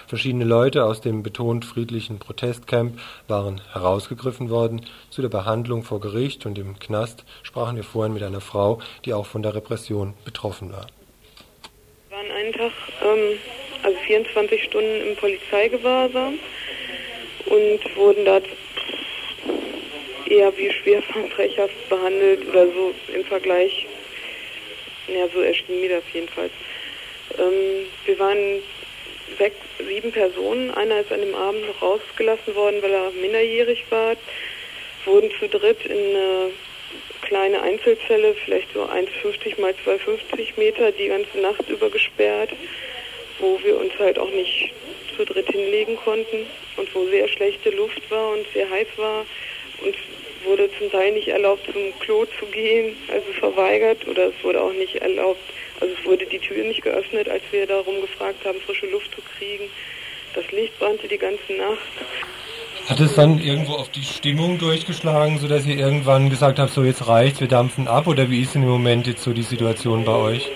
[0.07, 4.81] Verschiedene Leute aus dem betont friedlichen Protestcamp waren herausgegriffen worden.
[5.09, 9.13] Zu der Behandlung vor Gericht und im Knast sprachen wir vorhin mit einer Frau, die
[9.13, 10.87] auch von der Repression betroffen war.
[12.09, 12.73] Wir waren einen Tag,
[13.05, 13.39] ähm,
[13.83, 16.33] also 24 Stunden im Polizeigewahrsam
[17.45, 18.41] und wurden da
[20.25, 23.87] eher wie schwerverbrecherhaft behandelt oder so im Vergleich.
[25.07, 26.51] Ja, so erschien mir das jedenfalls.
[27.37, 28.61] Ähm, wir waren
[29.37, 30.71] sechs, sieben Personen.
[30.71, 34.15] Einer ist an dem Abend noch rausgelassen worden, weil er minderjährig war.
[35.05, 36.51] Wurden zu dritt in eine
[37.23, 42.51] kleine Einzelzelle, vielleicht so 1,50 mal 2,50 Meter, die ganze Nacht über gesperrt,
[43.39, 44.72] wo wir uns halt auch nicht
[45.15, 46.45] zu dritt hinlegen konnten
[46.77, 49.25] und wo sehr schlechte Luft war und sehr heiß war.
[49.83, 49.95] Und
[50.45, 54.73] wurde zum Teil nicht erlaubt, zum Klo zu gehen, also verweigert, oder es wurde auch
[54.73, 55.41] nicht erlaubt,
[55.79, 59.21] also es wurde die Tür nicht geöffnet, als wir darum gefragt haben, frische Luft zu
[59.37, 59.65] kriegen.
[60.33, 61.77] Das Licht brannte die ganze Nacht.
[62.89, 67.07] Hat es dann irgendwo auf die Stimmung durchgeschlagen, sodass ihr irgendwann gesagt habt, so jetzt
[67.07, 68.07] reicht's, wir dampfen ab?
[68.07, 70.49] Oder wie ist denn im Moment jetzt so die Situation bei euch?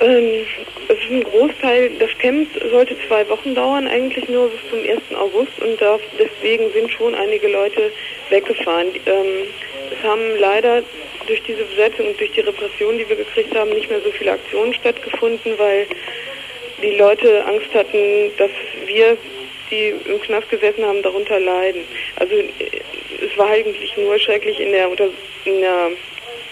[0.00, 0.46] Ähm,
[0.88, 5.14] es ist ein Großteil, das Camp sollte zwei Wochen dauern, eigentlich nur bis zum 1.
[5.14, 5.78] August und
[6.18, 7.92] deswegen sind schon einige Leute
[8.30, 8.88] weggefahren.
[9.04, 9.46] Ähm,
[9.92, 10.82] es haben leider
[11.26, 14.32] durch diese Besetzung und durch die Repression, die wir gekriegt haben, nicht mehr so viele
[14.32, 15.86] Aktionen stattgefunden, weil
[16.82, 18.50] die Leute Angst hatten, dass
[18.86, 19.18] wir,
[19.70, 21.82] die im Knast gesessen haben, darunter leiden.
[22.16, 22.46] Also äh,
[23.20, 24.88] es war eigentlich nur schrecklich in der,
[25.44, 25.90] in der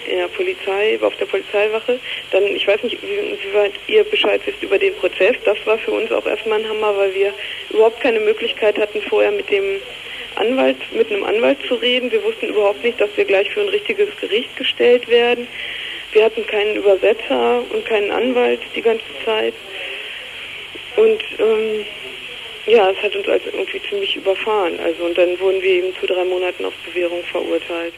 [0.07, 1.99] in der Polizei, auf der Polizeiwache.
[2.31, 5.37] Dann, ich weiß nicht, wie, weit ihr Bescheid wisst über den Prozess.
[5.45, 7.33] Das war für uns auch erstmal ein Hammer, weil wir
[7.71, 9.81] überhaupt keine Möglichkeit hatten, vorher mit dem
[10.37, 12.11] Anwalt, mit einem Anwalt zu reden.
[12.11, 15.49] Wir wussten überhaupt nicht, dass wir gleich für ein richtiges Gericht gestellt werden.
[16.13, 19.55] Wir hatten keinen Übersetzer und keinen Anwalt die ganze Zeit.
[20.97, 21.85] Und ähm,
[22.67, 24.79] ja, es hat uns also irgendwie ziemlich überfahren.
[24.81, 27.95] Also und dann wurden wir eben zu drei Monaten auf Bewährung verurteilt.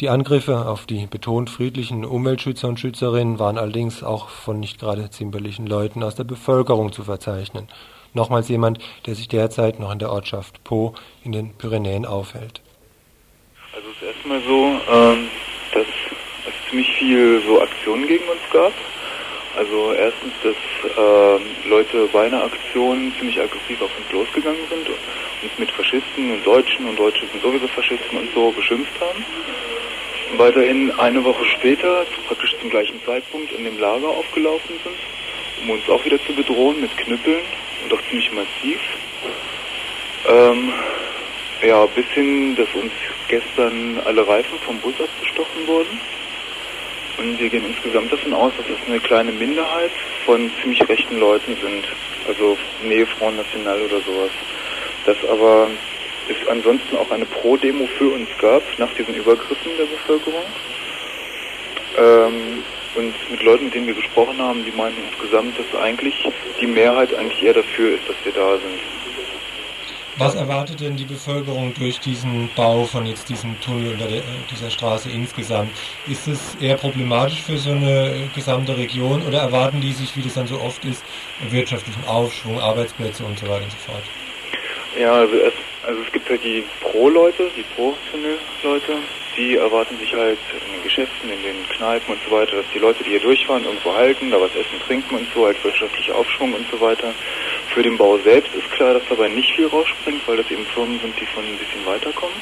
[0.00, 5.08] Die Angriffe auf die betont friedlichen Umweltschützer und Schützerinnen waren allerdings auch von nicht gerade
[5.08, 7.68] zimperlichen Leuten aus der Bevölkerung zu verzeichnen.
[8.12, 12.60] Nochmals jemand, der sich derzeit noch in der Ortschaft Po in den Pyrenäen aufhält.
[13.72, 15.28] Also es ist erstmal so, ähm,
[15.72, 18.72] dass es ziemlich viel so Aktionen gegen uns gab.
[19.56, 20.56] Also erstens, dass
[20.90, 24.98] äh, Leute bei einer Aktion ziemlich aggressiv auf uns losgegangen sind und
[25.42, 29.24] uns mit Faschisten und Deutschen und Deutsche sind sowieso Faschisten und so beschimpft haben.
[30.36, 34.96] Weiterhin eine Woche später, praktisch zum gleichen Zeitpunkt, in dem Lager aufgelaufen sind,
[35.62, 37.42] um uns auch wieder zu bedrohen mit Knüppeln
[37.84, 38.80] und auch ziemlich massiv.
[40.26, 40.72] Ähm,
[41.62, 42.92] ja, bis hin, dass uns
[43.28, 46.00] gestern alle Reifen vom Bus abgestochen wurden.
[47.16, 49.92] Und wir gehen insgesamt davon aus, dass es eine kleine Minderheit
[50.24, 51.86] von ziemlich rechten Leuten sind.
[52.26, 54.30] Also Nähefrauen National oder sowas.
[55.06, 55.68] Dass aber
[56.28, 60.44] es ansonsten auch eine Pro-Demo für uns gab, nach diesen Übergriffen der Bevölkerung.
[61.96, 62.62] Ähm,
[62.96, 66.14] und mit Leuten, mit denen wir gesprochen haben, die meinen insgesamt, dass eigentlich
[66.60, 68.80] die Mehrheit eigentlich eher dafür ist, dass wir da sind.
[70.16, 74.70] Was erwartet denn die Bevölkerung durch diesen Bau von jetzt diesem Tunnel oder der, dieser
[74.70, 75.72] Straße insgesamt?
[76.06, 80.34] Ist es eher problematisch für so eine gesamte Region oder erwarten die sich, wie das
[80.34, 81.02] dann so oft ist,
[81.50, 84.04] wirtschaftlichen Aufschwung, Arbeitsplätze und so weiter und so fort?
[84.96, 85.34] Ja, also,
[85.86, 88.96] also es gibt halt die Pro-Leute, die Pro-Tunnel-Leute,
[89.36, 92.78] die erwarten sich halt in den Geschäften, in den Kneipen und so weiter, dass die
[92.78, 96.54] Leute, die hier durchfahren, irgendwo halten, da was essen, trinken und so, als wirtschaftlicher Aufschwung
[96.54, 97.12] und so weiter.
[97.74, 101.00] Für den Bau selbst ist klar, dass dabei nicht viel rausspringt, weil das eben Firmen
[101.00, 102.36] sind, die von ein bisschen weiterkommen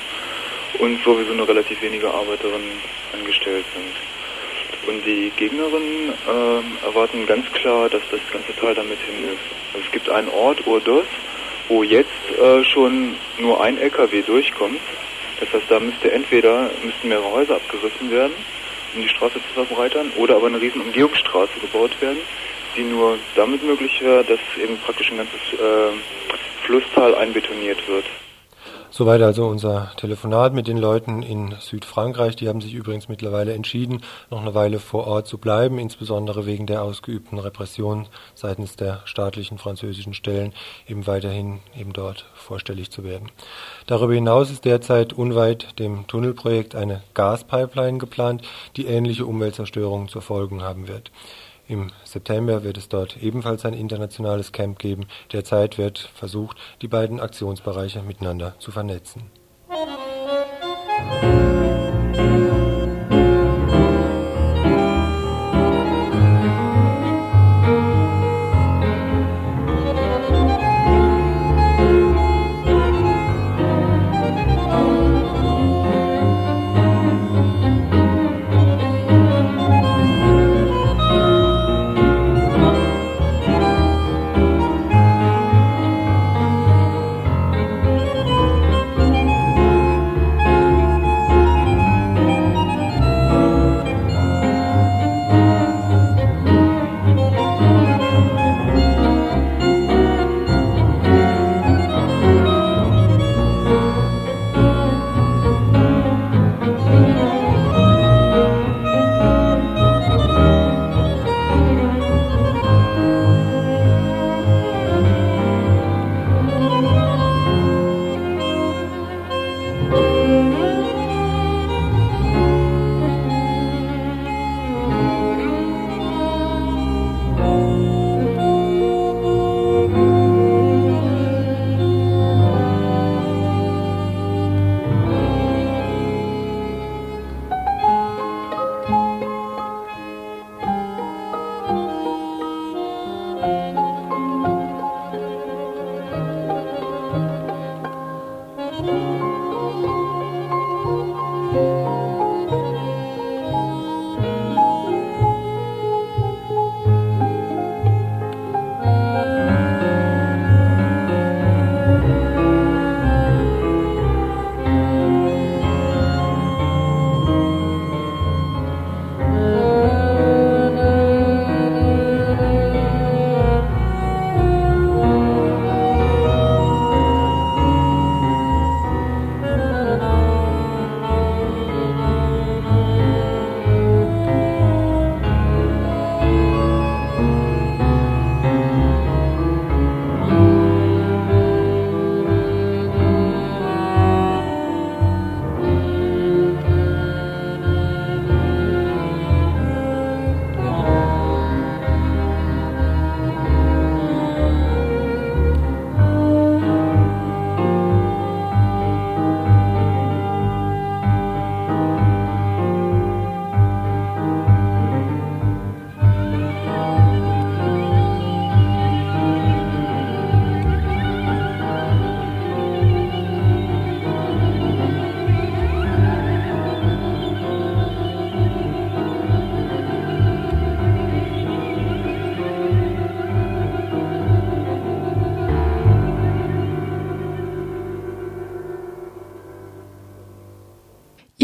[0.79, 2.81] und sowieso nur relativ wenige Arbeiterinnen
[3.13, 4.93] angestellt sind.
[4.95, 9.75] Und die Gegnerinnen äh, erwarten ganz klar, dass das ganze Teil damit hin ist.
[9.75, 11.07] Also es gibt einen Ort, Urdos,
[11.69, 12.09] wo jetzt
[12.41, 14.81] äh, schon nur ein LKW durchkommt
[15.43, 18.33] das heißt, da müsste entweder müssten mehrere Häuser abgerissen werden,
[18.95, 22.19] um die Straße zu verbreitern, oder aber eine riesen Umgehungsstraße gebaut werden,
[22.77, 25.93] die nur damit möglich wäre, dass eben praktisch ein ganzes äh,
[26.65, 28.05] Flusstal einbetoniert wird.
[28.95, 32.37] Soweit also unser Telefonat mit den Leuten in Südfrankreich.
[32.37, 36.67] Die haben sich übrigens mittlerweile entschieden, noch eine Weile vor Ort zu bleiben, insbesondere wegen
[36.67, 40.53] der ausgeübten Repression seitens der staatlichen französischen Stellen,
[40.87, 43.31] eben weiterhin eben dort vorstellig zu werden.
[43.87, 48.43] Darüber hinaus ist derzeit unweit dem Tunnelprojekt eine Gaspipeline geplant,
[48.77, 51.11] die ähnliche Umweltzerstörungen zur Folge haben wird.
[51.69, 55.07] Im September wird es dort ebenfalls ein internationales Camp geben.
[55.33, 59.31] Derzeit wird versucht, die beiden Aktionsbereiche miteinander zu vernetzen.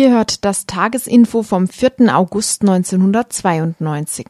[0.09, 2.17] Ihr hört das Tagesinfo vom 4.
[2.17, 4.27] August 1992.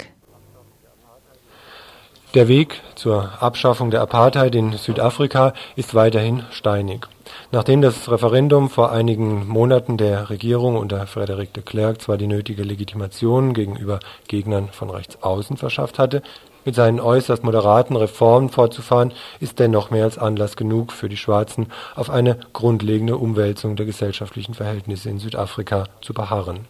[2.35, 7.07] Der Weg zur Abschaffung der Apartheid in Südafrika ist weiterhin steinig.
[7.53, 12.64] Nachdem das Referendum vor einigen Monaten der Regierung unter Frederik de Klerk zwar die nötige
[12.64, 16.22] Legitimation gegenüber Gegnern von rechts außen verschafft hatte,
[16.69, 21.69] mit seinen äußerst moderaten Reformen fortzufahren, ist dennoch mehr als Anlass genug für die Schwarzen,
[21.97, 26.66] auf eine grundlegende Umwälzung der gesellschaftlichen Verhältnisse in Südafrika zu beharren.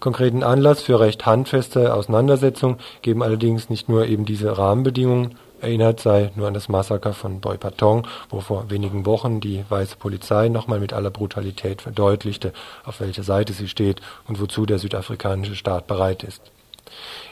[0.00, 6.32] Konkreten Anlass für recht handfeste Auseinandersetzungen geben allerdings nicht nur eben diese Rahmenbedingungen, erinnert sei
[6.34, 10.92] nur an das Massaker von Boipatong, wo vor wenigen Wochen die weiße Polizei nochmal mit
[10.92, 12.52] aller Brutalität verdeutlichte,
[12.84, 16.50] auf welcher Seite sie steht und wozu der südafrikanische Staat bereit ist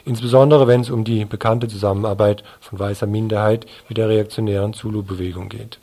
[0.05, 5.79] insbesondere wenn es um die bekannte Zusammenarbeit von weißer Minderheit mit der reaktionären Zulu-Bewegung geht.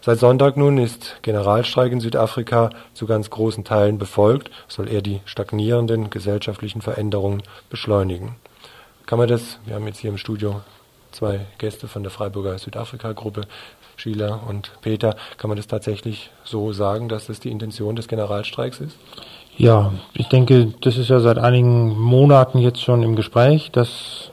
[0.00, 5.20] Seit Sonntag nun ist Generalstreik in Südafrika zu ganz großen Teilen befolgt, soll er die
[5.24, 8.36] stagnierenden gesellschaftlichen Veränderungen beschleunigen.
[9.06, 10.60] Kann man das, wir haben jetzt hier im Studio
[11.10, 13.46] zwei Gäste von der Freiburger Südafrika-Gruppe,
[13.96, 18.80] Sheila und Peter, kann man das tatsächlich so sagen, dass das die Intention des Generalstreiks
[18.80, 18.98] ist?
[19.56, 24.30] Ja, ich denke, das ist ja seit einigen Monaten jetzt schon im Gespräch, dass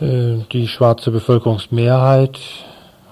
[0.00, 2.38] äh, die schwarze Bevölkerungsmehrheit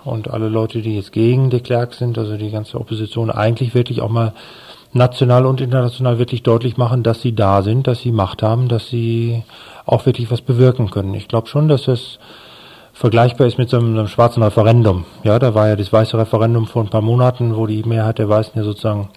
[0.05, 4.03] und alle Leute, die jetzt gegen de Klerk sind, also die ganze Opposition, eigentlich wirklich
[4.03, 4.35] auch mal
[4.93, 8.89] national und international wirklich deutlich machen, dass sie da sind, dass sie Macht haben, dass
[8.89, 9.43] sie
[9.87, 11.15] auch wirklich was bewirken können.
[11.15, 12.19] Ich glaube schon, dass es
[12.93, 15.05] vergleichbar ist mit so einem, einem, schwarzen Referendum.
[15.25, 18.29] Ja, da war ja das weiße Referendum vor ein paar Monaten, wo die Mehrheit der
[18.29, 19.09] Weißen ja sozusagen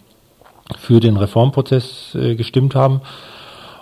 [0.77, 3.01] für den Reformprozess äh, gestimmt haben.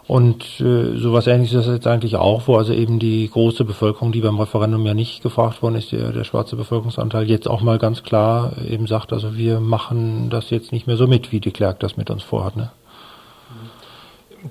[0.10, 4.12] Und äh, sowas ähnliches ist das jetzt eigentlich auch, wo also eben die große Bevölkerung,
[4.12, 7.78] die beim Referendum ja nicht gefragt worden ist, der, der schwarze Bevölkerungsanteil, jetzt auch mal
[7.78, 11.52] ganz klar eben sagt, also wir machen das jetzt nicht mehr so mit, wie de
[11.52, 12.58] Klerk das mit uns vorhat.
[12.58, 12.72] Ne?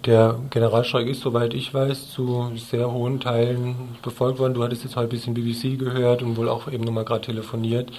[0.05, 4.55] Der Generalstreik ist, soweit ich weiß, zu sehr hohen Teilen befolgt worden.
[4.55, 7.91] Du hattest jetzt halt ein bisschen BBC gehört und wohl auch eben nochmal gerade telefoniert.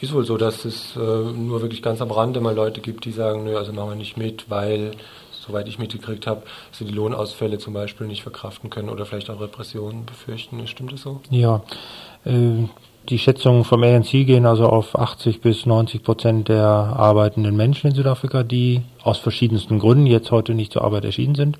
[0.00, 3.12] Ist wohl so, dass es äh, nur wirklich ganz am Rande mal Leute gibt, die
[3.12, 4.92] sagen, nö, also machen wir nicht mit, weil
[5.30, 6.42] soweit ich mitgekriegt habe,
[6.72, 10.66] sie die Lohnausfälle zum Beispiel nicht verkraften können oder vielleicht auch Repressionen befürchten.
[10.66, 11.20] Stimmt das so?
[11.30, 11.62] Ja.
[12.24, 12.64] Äh,
[13.08, 17.96] die Schätzungen vom ANC gehen also auf 80 bis 90 Prozent der arbeitenden Menschen in
[17.96, 21.58] Südafrika, die aus verschiedensten Gründen jetzt heute nicht zur Arbeit erschienen sind.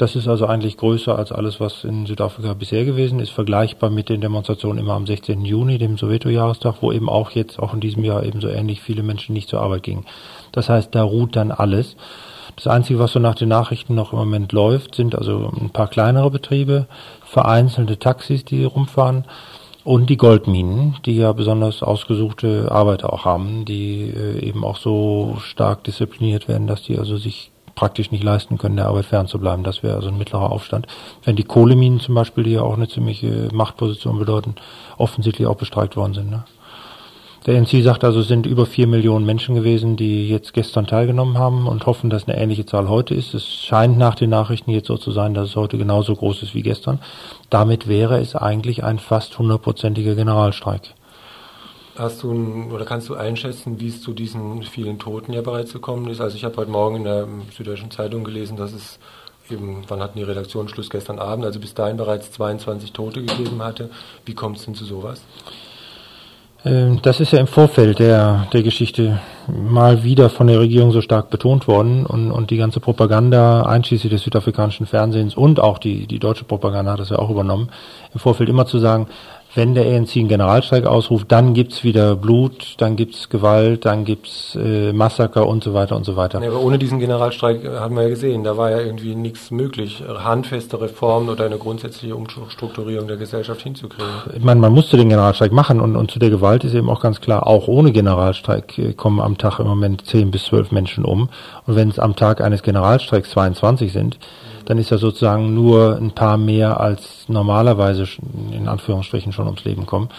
[0.00, 4.08] Das ist also eigentlich größer als alles, was in Südafrika bisher gewesen ist, vergleichbar mit
[4.08, 5.44] den Demonstrationen immer am 16.
[5.44, 9.34] Juni, dem Soweto-Jahrestag, wo eben auch jetzt, auch in diesem Jahr ebenso ähnlich viele Menschen
[9.34, 10.06] nicht zur Arbeit gingen.
[10.52, 11.96] Das heißt, da ruht dann alles.
[12.56, 15.88] Das Einzige, was so nach den Nachrichten noch im Moment läuft, sind also ein paar
[15.88, 16.86] kleinere Betriebe,
[17.22, 19.26] vereinzelte Taxis, die rumfahren
[19.84, 25.36] und die Goldminen, die ja besonders ausgesuchte Arbeiter auch haben, die äh, eben auch so
[25.42, 27.49] stark diszipliniert werden, dass die also sich
[27.80, 29.64] praktisch nicht leisten können, der Arbeit fernzubleiben.
[29.64, 30.86] Das wäre also ein mittlerer Aufstand.
[31.24, 34.54] Wenn die Kohleminen zum Beispiel, die ja auch eine ziemliche Machtposition bedeuten,
[34.98, 36.30] offensichtlich auch bestreikt worden sind.
[36.30, 36.44] Ne?
[37.46, 41.38] Der NC sagt also, es sind über vier Millionen Menschen gewesen, die jetzt gestern teilgenommen
[41.38, 43.32] haben und hoffen, dass eine ähnliche Zahl heute ist.
[43.32, 46.54] Es scheint nach den Nachrichten jetzt so zu sein, dass es heute genauso groß ist
[46.54, 46.98] wie gestern.
[47.48, 50.94] Damit wäre es eigentlich ein fast hundertprozentiger Generalstreik.
[52.00, 55.74] Hast du ein, oder kannst du einschätzen, wie es zu diesen vielen Toten ja bereits
[55.74, 56.22] gekommen ist?
[56.22, 58.98] Also ich habe heute Morgen in der Süddeutschen Zeitung gelesen, dass es
[59.50, 63.62] eben, wann hatten die Redaktion Schluss gestern Abend, also bis dahin bereits 22 Tote gegeben
[63.62, 63.90] hatte.
[64.24, 65.20] Wie kommt es denn zu sowas?
[66.64, 71.02] Ähm, das ist ja im Vorfeld der, der Geschichte mal wieder von der Regierung so
[71.02, 76.06] stark betont worden und, und die ganze Propaganda, einschließlich des südafrikanischen Fernsehens und auch die,
[76.06, 77.68] die deutsche Propaganda hat das ja auch übernommen,
[78.14, 79.06] im Vorfeld immer zu sagen,
[79.54, 84.54] wenn der ANC einen Generalstreik ausruft, dann gibt's wieder Blut, dann gibt's Gewalt, dann gibt's
[84.54, 86.40] äh, Massaker und so weiter und so weiter.
[86.40, 89.50] Ja, aber ohne diesen Generalstreik äh, haben wir ja gesehen, da war ja irgendwie nichts
[89.50, 94.10] möglich, handfeste Reformen oder eine grundsätzliche Umstrukturierung der Gesellschaft hinzukriegen.
[94.36, 97.00] Ich meine, man musste den Generalstreik machen und, und zu der Gewalt ist eben auch
[97.00, 101.04] ganz klar, auch ohne Generalstreik äh, kommen am Tag im Moment 10 bis 12 Menschen
[101.04, 101.28] um.
[101.66, 104.18] Und wenn es am Tag eines Generalstreiks 22 sind,
[104.70, 108.06] dann ist er sozusagen nur ein paar mehr als normalerweise
[108.52, 110.10] in Anführungsstrichen schon ums Leben kommen.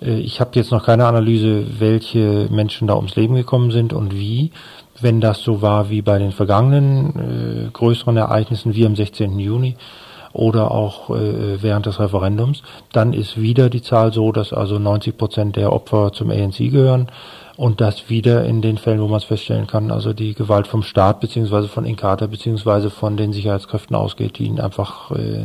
[0.00, 4.14] Äh, ich habe jetzt noch keine Analyse, welche Menschen da ums Leben gekommen sind und
[4.14, 4.52] wie.
[5.00, 9.40] Wenn das so war wie bei den vergangenen äh, größeren Ereignissen wie am 16.
[9.40, 9.74] Juni
[10.32, 12.62] oder auch äh, während des Referendums,
[12.92, 17.08] dann ist wieder die Zahl so, dass also 90 Prozent der Opfer zum ANC gehören
[17.60, 20.82] und das wieder in den Fällen, wo man es feststellen kann, also die Gewalt vom
[20.82, 25.44] Staat beziehungsweise von Inkata beziehungsweise von den Sicherheitskräften ausgeht, die einfach äh,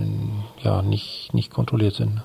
[0.64, 2.22] ja nicht nicht kontrolliert sind.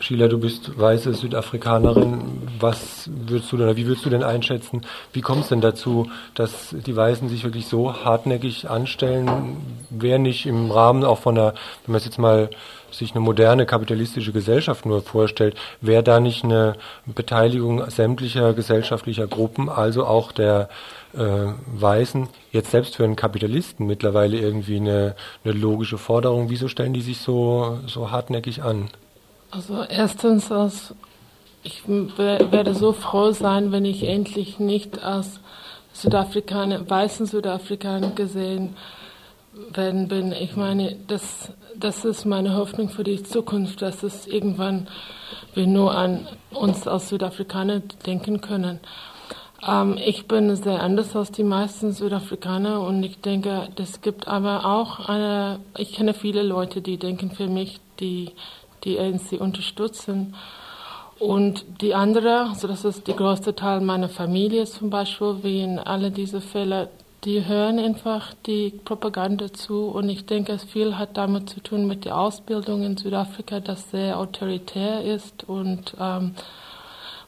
[0.00, 2.42] Sheila, du bist weiße Südafrikanerin.
[2.60, 4.82] Was würdest du oder wie würdest du denn einschätzen?
[5.14, 9.56] Wie kommt es denn dazu, dass die Weißen sich wirklich so hartnäckig anstellen?
[9.88, 11.54] Wer nicht im Rahmen auch von einer,
[11.86, 12.50] wenn man es jetzt mal
[12.90, 16.76] sich eine moderne kapitalistische Gesellschaft nur vorstellt, wäre da nicht eine
[17.06, 20.68] Beteiligung sämtlicher gesellschaftlicher Gruppen, also auch der
[21.14, 21.18] äh,
[21.66, 25.14] Weißen, jetzt selbst für einen Kapitalisten mittlerweile irgendwie eine,
[25.44, 26.50] eine logische Forderung?
[26.50, 28.88] Wieso stellen die sich so, so hartnäckig an?
[29.50, 30.94] Also erstens, als
[31.62, 35.40] ich werde so froh sein, wenn ich endlich nicht als
[35.92, 38.76] Südafrikaner, weißen Südafrikaner gesehen
[39.72, 40.32] werden bin.
[40.32, 44.88] Ich meine, das das ist meine Hoffnung für die Zukunft, dass es irgendwann
[45.54, 48.80] wir nur an uns als Südafrikaner denken können.
[49.66, 54.64] Ähm, ich bin sehr anders als die meisten Südafrikaner und ich denke, es gibt aber
[54.64, 58.32] auch eine, ich kenne viele Leute, die denken für mich, die
[58.84, 60.34] die ANC unterstützen.
[61.18, 65.80] Und die andere, also das ist der größte Teil meiner Familie zum Beispiel, wie in
[65.80, 66.90] alle diese Fälle,
[67.24, 71.86] die hören einfach die Propaganda zu und ich denke, es viel hat damit zu tun
[71.86, 76.34] mit der Ausbildung in Südafrika, das sehr autoritär ist und ähm,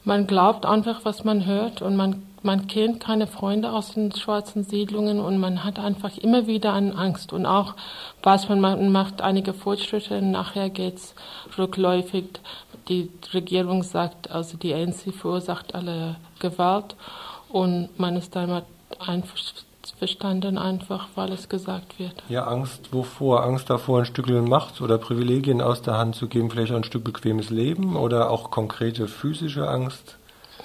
[0.03, 4.63] man glaubt einfach, was man hört und man, man kennt keine Freunde aus den schwarzen
[4.63, 7.75] Siedlungen und man hat einfach immer wieder eine Angst und auch
[8.23, 11.13] weiß man, man macht einige Fortschritte und nachher geht's
[11.57, 12.25] rückläufig.
[12.87, 16.95] Die Regierung sagt, also die ANC verursacht alle Gewalt
[17.49, 18.63] und man ist damit
[18.99, 19.70] einverstanden
[20.01, 22.23] verstanden, einfach weil es gesagt wird.
[22.27, 23.43] Ja, Angst wovor?
[23.43, 27.03] Angst davor, ein Stück Macht oder Privilegien aus der Hand zu geben, vielleicht ein Stück
[27.03, 30.17] bequemes Leben oder auch konkrete physische Angst?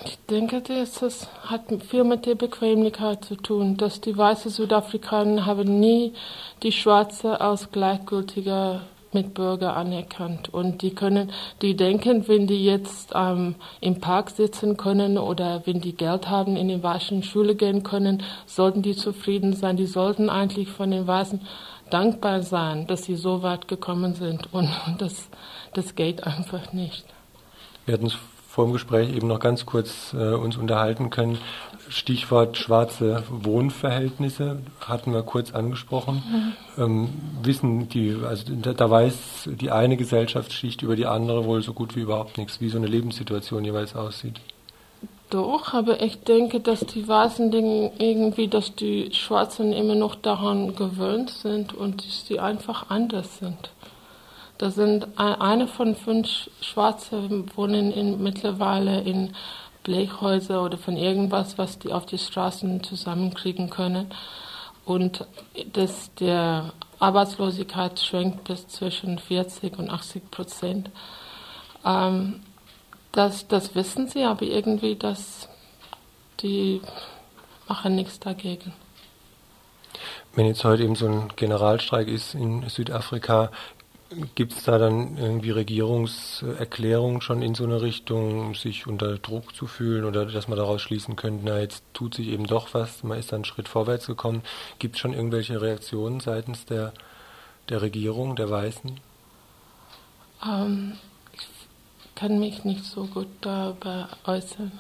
[0.07, 5.45] Ich denke, das, das hat viel mit der Bequemlichkeit zu tun, dass die weißen Südafrikaner
[5.45, 6.15] haben nie
[6.63, 8.81] die Schwarze als gleichgültiger
[9.17, 15.17] Mitbürger anerkannt und die können, die denken, wenn die jetzt ähm, im Park sitzen können
[15.17, 19.79] oder wenn die Geld haben, in die weißen Schule gehen können, sollten die zufrieden sein.
[19.79, 21.41] Die sollten eigentlich von den Weißen
[21.89, 25.29] dankbar sein, dass sie so weit gekommen sind und das,
[25.73, 27.07] das geht einfach nicht.
[27.87, 28.17] Wir hatten es
[28.49, 31.39] vor dem Gespräch eben noch ganz kurz äh, uns unterhalten können.
[31.89, 36.23] Stichwort schwarze Wohnverhältnisse hatten wir kurz angesprochen.
[36.77, 36.83] Mhm.
[36.83, 37.09] Ähm,
[37.43, 41.97] wissen die, also da, da, weiß die eine Gesellschaftsschicht über die andere wohl so gut
[41.97, 44.41] wie überhaupt nichts, wie so eine Lebenssituation jeweils aussieht.
[45.31, 50.77] Doch, aber ich denke, dass die Weißen Dinge irgendwie, dass die Schwarzen immer noch daran
[50.77, 53.71] gewöhnt sind und dass die einfach anders sind.
[54.59, 59.35] Da sind eine von fünf Schwarze wohnen in, mittlerweile in
[59.87, 64.13] Blechhäuser oder von irgendwas, was die auf die Straßen zusammenkriegen können.
[64.85, 65.25] Und
[65.73, 70.91] das, der Arbeitslosigkeit schwenkt bis zwischen 40 und 80 Prozent.
[71.85, 72.41] Ähm,
[73.13, 75.49] das, das wissen sie, aber irgendwie, das,
[76.41, 76.81] die
[77.69, 78.73] machen nichts dagegen.
[80.35, 83.51] Wenn jetzt heute eben so ein Generalstreik ist in Südafrika,
[84.37, 89.67] Gibt es da dann irgendwie Regierungserklärungen schon in so eine Richtung, sich unter Druck zu
[89.67, 93.19] fühlen oder dass man daraus schließen könnte, na jetzt tut sich eben doch was, man
[93.19, 94.43] ist dann einen Schritt vorwärts gekommen.
[94.79, 96.93] Gibt es schon irgendwelche Reaktionen seitens der,
[97.69, 99.01] der Regierung, der Weißen?
[100.47, 100.93] Ähm,
[101.33, 101.49] ich
[102.15, 104.71] kann mich nicht so gut darüber äußern.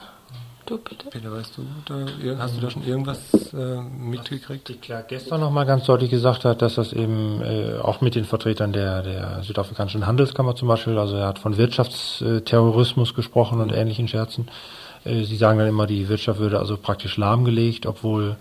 [0.67, 1.09] Du bitte?
[1.11, 4.69] Peter, weißt du, da, hast du da schon irgendwas äh, mitgekriegt?
[4.69, 8.25] Die Clark gestern nochmal ganz deutlich gesagt hat, dass das eben äh, auch mit den
[8.25, 14.09] Vertretern der, der südafrikanischen Handelskammer zum Beispiel, also er hat von Wirtschaftsterrorismus gesprochen und ähnlichen
[14.09, 14.49] Scherzen.
[15.05, 18.37] Äh, sie sagen dann immer, die Wirtschaft würde also praktisch lahmgelegt, obwohl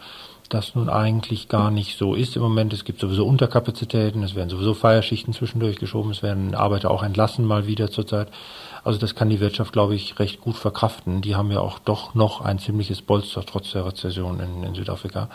[0.50, 2.74] das nun eigentlich gar nicht so ist im Moment.
[2.74, 7.46] Es gibt sowieso Unterkapazitäten, es werden sowieso Feierschichten zwischendurch geschoben, es werden Arbeiter auch entlassen
[7.46, 8.30] mal wieder zurzeit.
[8.86, 11.22] Also das kann die Wirtschaft, glaube ich, recht gut verkraften.
[11.22, 15.28] Die haben ja auch doch noch ein ziemliches Bolster trotz der Rezession in, in Südafrika.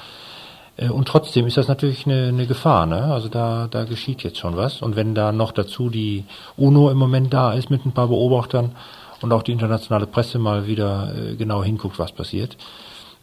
[0.77, 2.87] Äh, und trotzdem ist das natürlich eine, eine Gefahr.
[2.87, 3.03] Ne?
[3.03, 4.83] Also da, da geschieht jetzt schon was.
[4.83, 6.25] Und wenn da noch dazu die
[6.57, 8.77] UNO im Moment da ist mit ein paar Beobachtern
[9.21, 12.57] und auch die internationale Presse mal wieder äh, genau hinguckt, was passiert,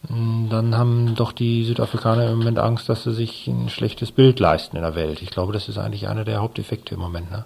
[0.10, 4.42] mm, dann haben doch die Südafrikaner im Moment Angst, dass sie sich ein schlechtes Bild
[4.42, 5.22] leisten in der Welt.
[5.22, 7.32] Ich glaube, das ist eigentlich einer der Haupteffekte im Moment.
[7.32, 7.46] Ne?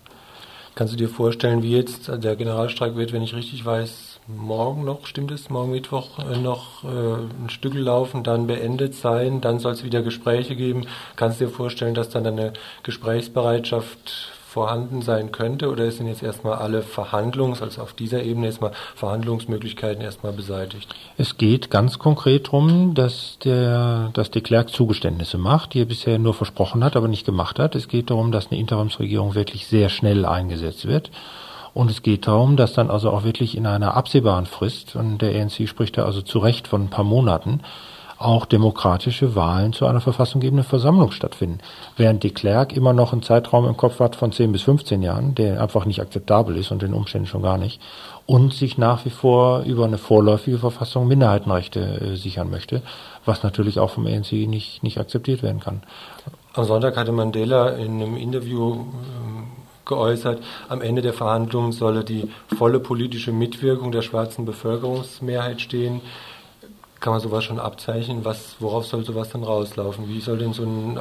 [0.74, 5.06] Kannst du dir vorstellen, wie jetzt der Generalstreik wird, wenn ich richtig weiß, morgen noch,
[5.06, 9.74] stimmt es, morgen Mittwoch äh, noch äh, ein Stück laufen, dann beendet sein, dann soll
[9.74, 10.86] es wieder Gespräche geben.
[11.16, 12.54] Kannst du dir vorstellen, dass dann eine
[12.84, 18.74] Gesprächsbereitschaft vorhanden sein könnte oder sind jetzt erstmal alle Verhandlungs-, also auf dieser Ebene erstmal
[18.96, 20.94] Verhandlungsmöglichkeiten erstmal beseitigt?
[21.18, 26.20] Es geht ganz konkret darum, dass der, dass de Klerk Zugeständnisse macht, die er bisher
[26.20, 27.76] nur versprochen hat, aber nicht gemacht hat.
[27.76, 31.12] Es geht darum, dass eine Interimsregierung wirklich sehr schnell eingesetzt wird.
[31.74, 35.42] Und es geht darum, dass dann also auch wirklich in einer absehbaren Frist, und der
[35.42, 37.62] ANC spricht da also zu Recht von ein paar Monaten,
[38.26, 41.60] auch demokratische Wahlen zu einer verfassunggebenden Versammlung stattfinden.
[41.98, 45.36] Während de Klerk immer noch einen Zeitraum im Kopf hat von 10 bis 15 Jahren,
[45.36, 47.82] der einfach nicht akzeptabel ist und den Umständen schon gar nicht,
[48.26, 52.82] und sich nach wie vor über eine vorläufige Verfassung Minderheitenrechte äh, sichern möchte,
[53.26, 55.82] was natürlich auch vom ANC nicht, nicht akzeptiert werden kann.
[56.54, 59.48] Am Sonntag hatte Mandela in einem Interview ähm,
[59.86, 66.02] geäußert, am Ende der Verhandlungen solle die volle politische Mitwirkung der schwarzen Bevölkerungsmehrheit stehen
[67.02, 68.24] kann man sowas schon abzeichnen?
[68.24, 70.08] Was, worauf soll sowas dann rauslaufen?
[70.08, 71.00] Wie soll denn so ein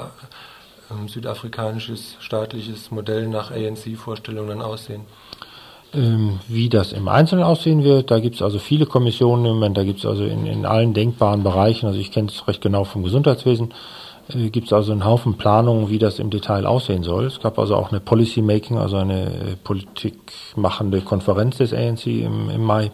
[0.91, 5.03] ähm, südafrikanisches staatliches Modell nach ANC-Vorstellungen dann aussehen?
[5.93, 9.77] Ähm, wie das im Einzelnen aussehen wird, da gibt es also viele Kommissionen im Moment,
[9.77, 12.85] da gibt es also in, in allen denkbaren Bereichen, also ich kenne es recht genau
[12.85, 13.75] vom Gesundheitswesen,
[14.33, 17.27] äh, gibt es also einen Haufen Planungen, wie das im Detail aussehen soll.
[17.27, 22.49] Es gab also auch eine Policy Making, also eine äh, politikmachende Konferenz des ANC im,
[22.51, 22.93] im Mai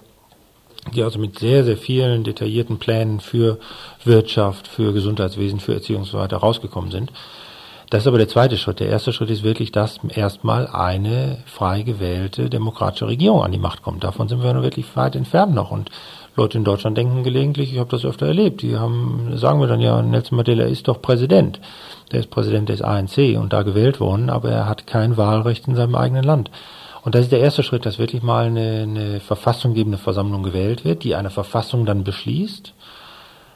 [0.94, 3.58] die also mit sehr, sehr vielen detaillierten Plänen für
[4.04, 7.12] Wirtschaft, für Gesundheitswesen, für Erziehung und so weiter rausgekommen sind.
[7.90, 8.80] Das ist aber der zweite Schritt.
[8.80, 13.82] Der erste Schritt ist wirklich, dass erstmal eine frei gewählte demokratische Regierung an die Macht
[13.82, 14.02] kommt.
[14.02, 15.70] Davon sind wir nur wirklich weit entfernt noch.
[15.70, 15.90] Und
[16.34, 19.80] Leute in Deutschland denken gelegentlich, ich habe das öfter erlebt, die haben, sagen wir dann
[19.80, 21.60] ja, Nelson Mandela ist doch Präsident.
[22.10, 25.76] Der ist Präsident des ANC und da gewählt worden, aber er hat kein Wahlrecht in
[25.76, 26.50] seinem eigenen Land.
[27.06, 31.04] Und das ist der erste Schritt, dass wirklich mal eine, eine verfassunggebende Versammlung gewählt wird,
[31.04, 32.74] die eine Verfassung dann beschließt.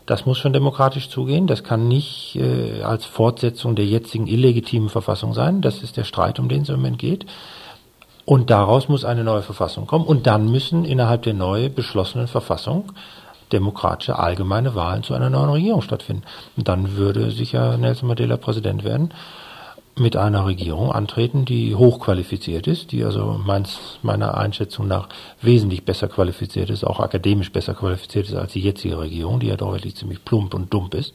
[0.06, 1.48] Das muss schon demokratisch zugehen.
[1.48, 5.62] Das kann nicht äh, als Fortsetzung der jetzigen illegitimen Verfassung sein.
[5.62, 7.26] Das ist der Streit, um den es im Moment geht.
[8.24, 10.06] Und daraus muss eine neue Verfassung kommen.
[10.06, 12.92] Und dann müssen innerhalb der neu beschlossenen Verfassung
[13.50, 16.22] demokratische allgemeine Wahlen zu einer neuen Regierung stattfinden.
[16.56, 19.12] Und dann würde sicher Nelson Mandela Präsident werden,
[20.00, 25.08] mit einer Regierung antreten, die hochqualifiziert ist, die also meins, meiner Einschätzung nach
[25.42, 29.56] wesentlich besser qualifiziert ist, auch akademisch besser qualifiziert ist als die jetzige Regierung, die ja
[29.56, 31.14] doch wirklich ziemlich plump und dumpf ist.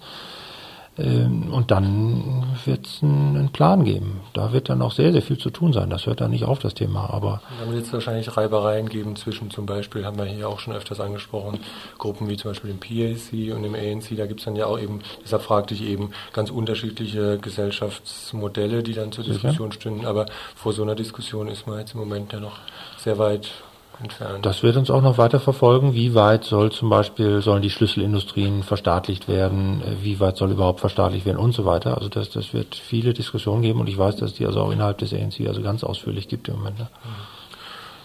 [0.98, 4.22] Ähm, und dann wird es einen Plan geben.
[4.34, 5.89] Da wird dann auch sehr, sehr viel zu tun sein.
[5.89, 7.10] Das hört dann nicht auf, das Thema.
[7.10, 10.74] Aber dann wird es wahrscheinlich Reibereien geben zwischen zum Beispiel, haben wir hier auch schon
[10.74, 11.60] öfters angesprochen,
[11.98, 14.16] Gruppen wie zum Beispiel dem PAC und dem ANC.
[14.16, 18.93] Da gibt es dann ja auch eben, deshalb fragte ich eben, ganz unterschiedliche Gesellschaftsmodelle, die
[18.93, 20.06] dann zur Diskussion stünden.
[20.06, 22.60] Aber vor so einer Diskussion ist man jetzt im Moment ja noch
[22.98, 23.52] sehr weit
[24.00, 24.46] entfernt.
[24.46, 25.93] Das wird uns auch noch weiter verfolgen.
[25.93, 29.82] Wie weit soll zum Beispiel, sollen die Schlüsselindustrien verstaatlicht werden?
[30.02, 31.98] Wie weit soll überhaupt verstaatlicht werden und so weiter?
[31.98, 34.98] Also das, das wird viele Diskussionen geben und ich weiß, dass die also auch innerhalb
[34.98, 36.80] des ANC also ganz ausführlich gibt im Moment.
[36.80, 36.88] Ne?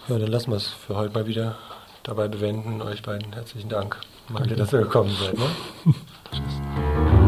[0.07, 1.55] Ja, dann lassen wir es für heute mal wieder
[2.03, 2.81] dabei bewenden.
[2.81, 3.97] Euch beiden herzlichen Dank.
[4.29, 5.37] Mal dass ihr gekommen seid.
[5.37, 5.95] Ne?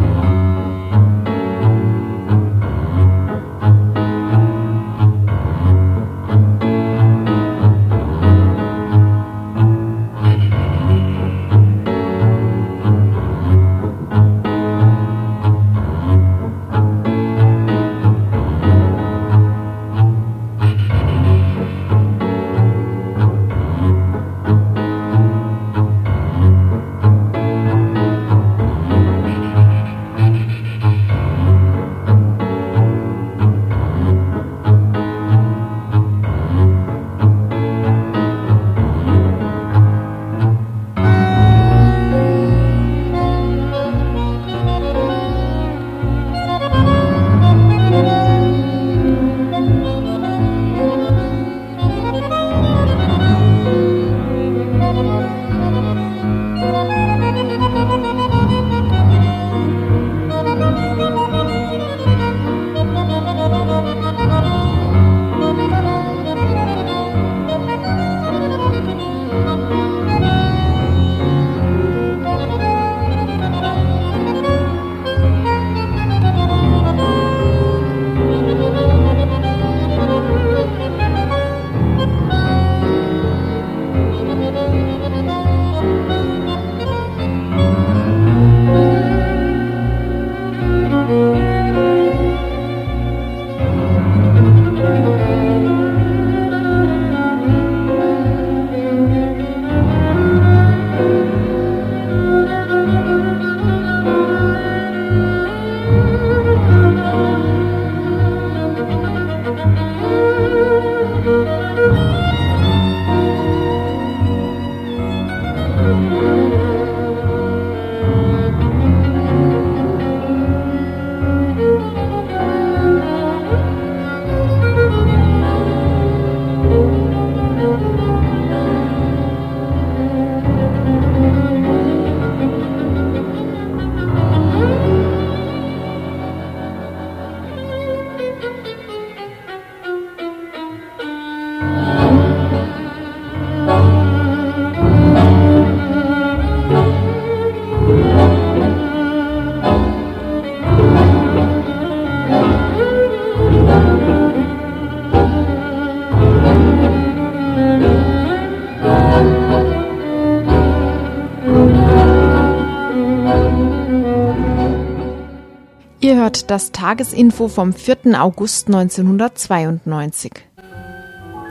[166.48, 168.22] das Tagesinfo vom 4.
[168.22, 170.34] August 1992.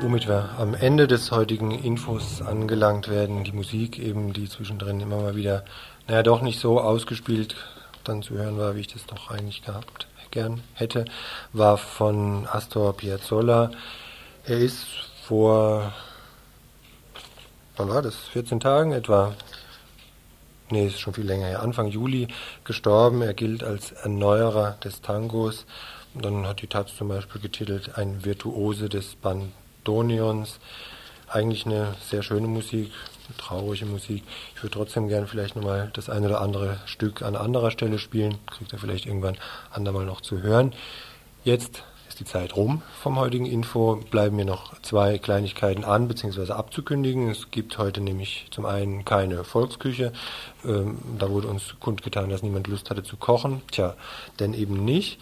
[0.01, 5.19] Womit wir am Ende des heutigen Infos angelangt werden, die Musik eben, die zwischendrin immer
[5.19, 5.65] mal wieder,
[6.09, 7.57] naja, doch nicht so ausgespielt
[8.05, 11.05] dann zu hören war, wie ich das doch eigentlich gehabt gern hätte,
[11.53, 13.71] war von Astor Piazzolla.
[14.45, 14.87] Er ist
[15.29, 15.93] vor,
[17.77, 18.17] wann war das?
[18.33, 19.35] 14 Tagen etwa
[20.73, 22.29] nee, ist schon viel länger her, Anfang Juli
[22.65, 23.23] gestorben.
[23.23, 25.67] Er gilt als Erneuerer des Tangos.
[26.15, 30.59] Und dann hat die Taz zum Beispiel getitelt Ein Virtuose des Bandonions.
[31.29, 32.91] Eigentlich eine sehr schöne Musik,
[33.29, 34.25] eine traurige Musik.
[34.55, 38.39] Ich würde trotzdem gern vielleicht nochmal das ein oder andere Stück an anderer Stelle spielen.
[38.47, 39.39] Kriegt er vielleicht irgendwann
[39.71, 40.75] andermal noch zu hören.
[41.45, 43.99] Jetzt ist die Zeit rum vom heutigen Info.
[44.11, 46.53] Bleiben mir noch zwei Kleinigkeiten an bzw.
[46.53, 47.31] abzukündigen.
[47.31, 50.13] Es gibt heute nämlich zum einen keine Volksküche.
[50.63, 53.63] Ähm, da wurde uns kundgetan, dass niemand Lust hatte zu kochen.
[53.71, 53.95] Tja,
[54.41, 55.21] denn eben nicht.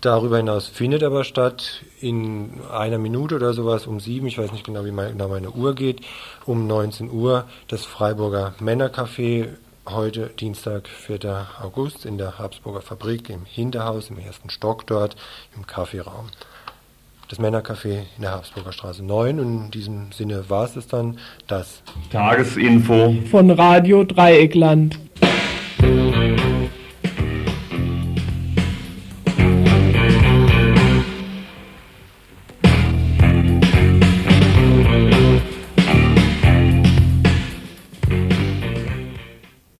[0.00, 4.64] Darüber hinaus findet aber statt in einer Minute oder sowas um sieben, ich weiß nicht
[4.64, 6.02] genau, wie genau meine Uhr geht,
[6.44, 9.48] um 19 Uhr das Freiburger Männercafé
[9.88, 11.46] heute Dienstag, 4.
[11.62, 15.16] August in der Habsburger Fabrik im Hinterhaus, im ersten Stock dort,
[15.56, 16.26] im Kaffeeraum.
[17.28, 19.40] Das Männercafé in der Habsburger Straße 9.
[19.40, 24.98] Und in diesem Sinne war es dann das Tagesinfo von Radio Dreieckland.